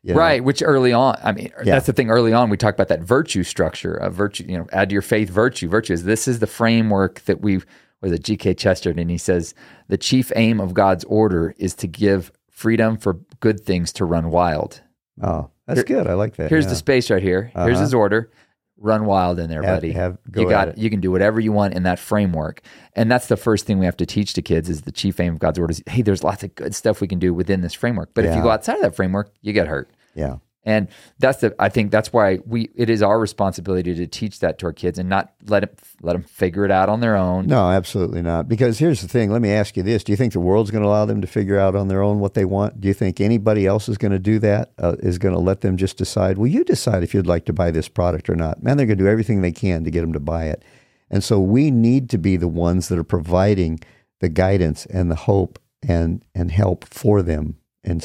You 0.03 0.13
know? 0.13 0.19
Right, 0.19 0.43
which 0.43 0.61
early 0.61 0.91
on, 0.93 1.17
I 1.23 1.31
mean, 1.31 1.49
Yeah. 1.63 1.75
that's 1.75 1.85
the 1.85 1.93
thing. 1.93 2.09
Early 2.09 2.33
on, 2.33 2.49
we 2.49 2.57
talk 2.57 2.73
about 2.73 2.89
that 2.89 3.01
virtue 3.01 3.43
structure 3.43 3.93
of 3.93 4.13
virtue. 4.13 4.43
You 4.47 4.57
know, 4.59 4.67
add 4.73 4.89
to 4.89 4.93
your 4.93 5.01
faith 5.01 5.29
virtue. 5.29 5.69
Virtue 5.69 5.93
is 5.93 6.03
this 6.03 6.27
is 6.27 6.39
the 6.39 6.47
framework 6.47 7.21
that 7.25 7.41
we 7.41 7.61
was 8.01 8.11
it 8.11 8.21
G.K. 8.23 8.55
Chesterton. 8.55 8.99
And 8.99 9.09
he 9.09 9.17
says 9.17 9.53
the 9.87 9.97
chief 9.97 10.29
aim 10.35 10.59
of 10.59 10.73
God's 10.73 11.05
order 11.05 11.55
is 11.57 11.73
to 11.75 11.87
give 11.87 12.33
freedom 12.51 12.97
for 12.97 13.19
good 13.39 13.61
things 13.61 13.93
to 13.93 14.03
run 14.05 14.29
wild. 14.29 14.81
Oh, 15.21 15.49
that's 15.67 15.83
good. 15.83 16.07
I 16.07 16.13
like 16.13 16.35
that. 16.37 16.49
Here's 16.49 16.65
yeah. 16.65 16.69
the 16.71 16.75
space 16.75 17.09
right 17.09 17.21
here. 17.23 17.51
Here's 17.55 17.75
Uh-huh. 17.75 17.81
his 17.81 17.93
order. 17.93 18.29
Run 18.77 19.05
wild 19.05 19.39
in 19.39 19.49
there, 19.49 19.61
Have- 19.63 19.77
buddy. 19.77 19.91
have- 19.93 20.17
you 20.35 20.49
got 20.49 20.67
it. 20.69 20.77
you 20.77 20.89
can 20.89 20.99
do 20.99 21.09
whatever 21.11 21.39
you 21.39 21.51
want 21.53 21.73
in 21.73 21.83
that 21.83 21.99
framework. 21.99 22.61
And 22.95 23.09
that's 23.09 23.27
the 23.27 23.37
first 23.37 23.65
thing 23.65 23.79
we 23.79 23.85
have 23.85 23.95
to 23.97 24.05
teach 24.05 24.33
to 24.33 24.41
kids 24.41 24.67
is 24.69 24.81
the 24.81 24.91
chief 24.91 25.19
aim 25.19 25.33
of 25.33 25.39
God's 25.39 25.59
order 25.59 25.71
is 25.71 25.81
hey, 25.87 26.01
there's 26.01 26.23
lots 26.23 26.43
of 26.43 26.53
good 26.55 26.75
stuff 26.75 26.99
we 26.99 27.07
can 27.07 27.19
do 27.19 27.33
within 27.33 27.61
this 27.61 27.73
framework. 27.73 28.09
But 28.13 28.25
if 28.25 28.35
you 28.35 28.41
go 28.41 28.49
outside 28.49 28.75
of 28.75 28.81
that 28.81 28.95
framework, 28.95 29.31
you 29.41 29.53
get 29.53 29.67
hurt. 29.67 29.89
Yeah. 30.15 30.37
And 30.65 30.87
that's 31.19 31.41
the 31.41 31.53
I 31.59 31.67
think 31.69 31.91
that's 31.91 32.13
why 32.13 32.39
we 32.45 32.69
it 32.75 32.89
is 32.89 33.01
our 33.01 33.19
responsibility 33.19 33.93
to 33.95 34.07
teach 34.07 34.39
that 34.39 34.59
to 34.59 34.67
our 34.67 34.73
kids 34.73 34.97
and 34.97 35.09
not 35.09 35.33
let 35.47 35.59
them 35.61 35.69
let 36.01 36.13
them 36.13 36.23
figure 36.23 36.63
it 36.63 36.71
out 36.71 36.87
on 36.87 37.01
their 37.01 37.17
own. 37.17 37.47
No, 37.47 37.69
absolutely 37.69 38.21
not. 38.21 38.47
Because 38.47 38.79
here's 38.79 39.01
the 39.01 39.07
thing. 39.07 39.29
Let 39.29 39.41
me 39.41 39.51
ask 39.51 39.75
you 39.75 39.83
this: 39.83 40.03
Do 40.03 40.13
you 40.13 40.15
think 40.15 40.31
the 40.31 40.39
world's 40.39 40.71
going 40.71 40.83
to 40.83 40.87
allow 40.87 41.05
them 41.05 41.19
to 41.21 41.27
figure 41.27 41.59
out 41.59 41.75
on 41.75 41.89
their 41.89 42.01
own 42.01 42.19
what 42.19 42.33
they 42.33 42.45
want? 42.45 42.79
Do 42.79 42.87
you 42.87 42.93
think 42.93 43.19
anybody 43.19 43.65
else 43.65 43.89
is 43.89 43.97
going 43.97 44.13
to 44.13 44.19
do 44.19 44.39
that? 44.39 44.71
Uh, 44.77 44.95
is 44.99 45.17
going 45.17 45.33
to 45.33 45.41
let 45.41 45.61
them 45.61 45.75
just 45.75 45.97
decide? 45.97 46.37
Well, 46.37 46.47
you 46.47 46.63
decide 46.63 47.03
if 47.03 47.13
you'd 47.13 47.27
like 47.27 47.45
to 47.45 47.53
buy 47.53 47.71
this 47.71 47.89
product 47.89 48.29
or 48.29 48.35
not. 48.35 48.63
Man, 48.63 48.77
they're 48.77 48.85
going 48.85 48.97
to 48.97 49.03
do 49.03 49.09
everything 49.09 49.41
they 49.41 49.51
can 49.51 49.83
to 49.83 49.91
get 49.91 50.01
them 50.01 50.13
to 50.13 50.19
buy 50.19 50.45
it. 50.45 50.63
And 51.09 51.23
so 51.23 51.39
we 51.39 51.71
need 51.71 52.09
to 52.11 52.17
be 52.17 52.37
the 52.37 52.47
ones 52.47 52.87
that 52.87 52.97
are 52.97 53.03
providing 53.03 53.79
the 54.21 54.29
guidance 54.29 54.85
and 54.85 55.11
the 55.11 55.15
hope 55.15 55.59
and 55.87 56.23
and 56.33 56.49
help 56.49 56.85
for 56.85 57.21
them, 57.21 57.57
and 57.83 58.01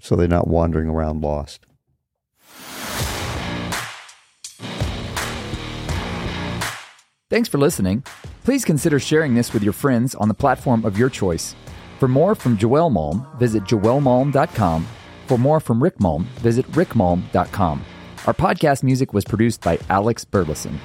so 0.00 0.16
they're 0.16 0.28
not 0.28 0.48
wandering 0.48 0.88
around 0.88 1.22
lost. 1.22 1.66
Thanks 7.32 7.48
for 7.48 7.56
listening. 7.56 8.04
Please 8.44 8.62
consider 8.62 8.98
sharing 8.98 9.34
this 9.34 9.54
with 9.54 9.62
your 9.62 9.72
friends 9.72 10.14
on 10.14 10.28
the 10.28 10.34
platform 10.34 10.84
of 10.84 10.98
your 10.98 11.08
choice. 11.08 11.54
For 11.98 12.06
more 12.06 12.34
from 12.34 12.58
Joel 12.58 12.90
Malm, 12.90 13.38
visit 13.38 13.62
joelmalm.com. 13.64 14.86
For 15.28 15.38
more 15.38 15.58
from 15.58 15.82
Rick 15.82 15.96
Malm, 15.96 16.24
visit 16.42 16.70
rickmalm.com. 16.72 17.84
Our 18.26 18.34
podcast 18.34 18.82
music 18.82 19.14
was 19.14 19.24
produced 19.24 19.62
by 19.62 19.78
Alex 19.88 20.26
Burleson. 20.26 20.78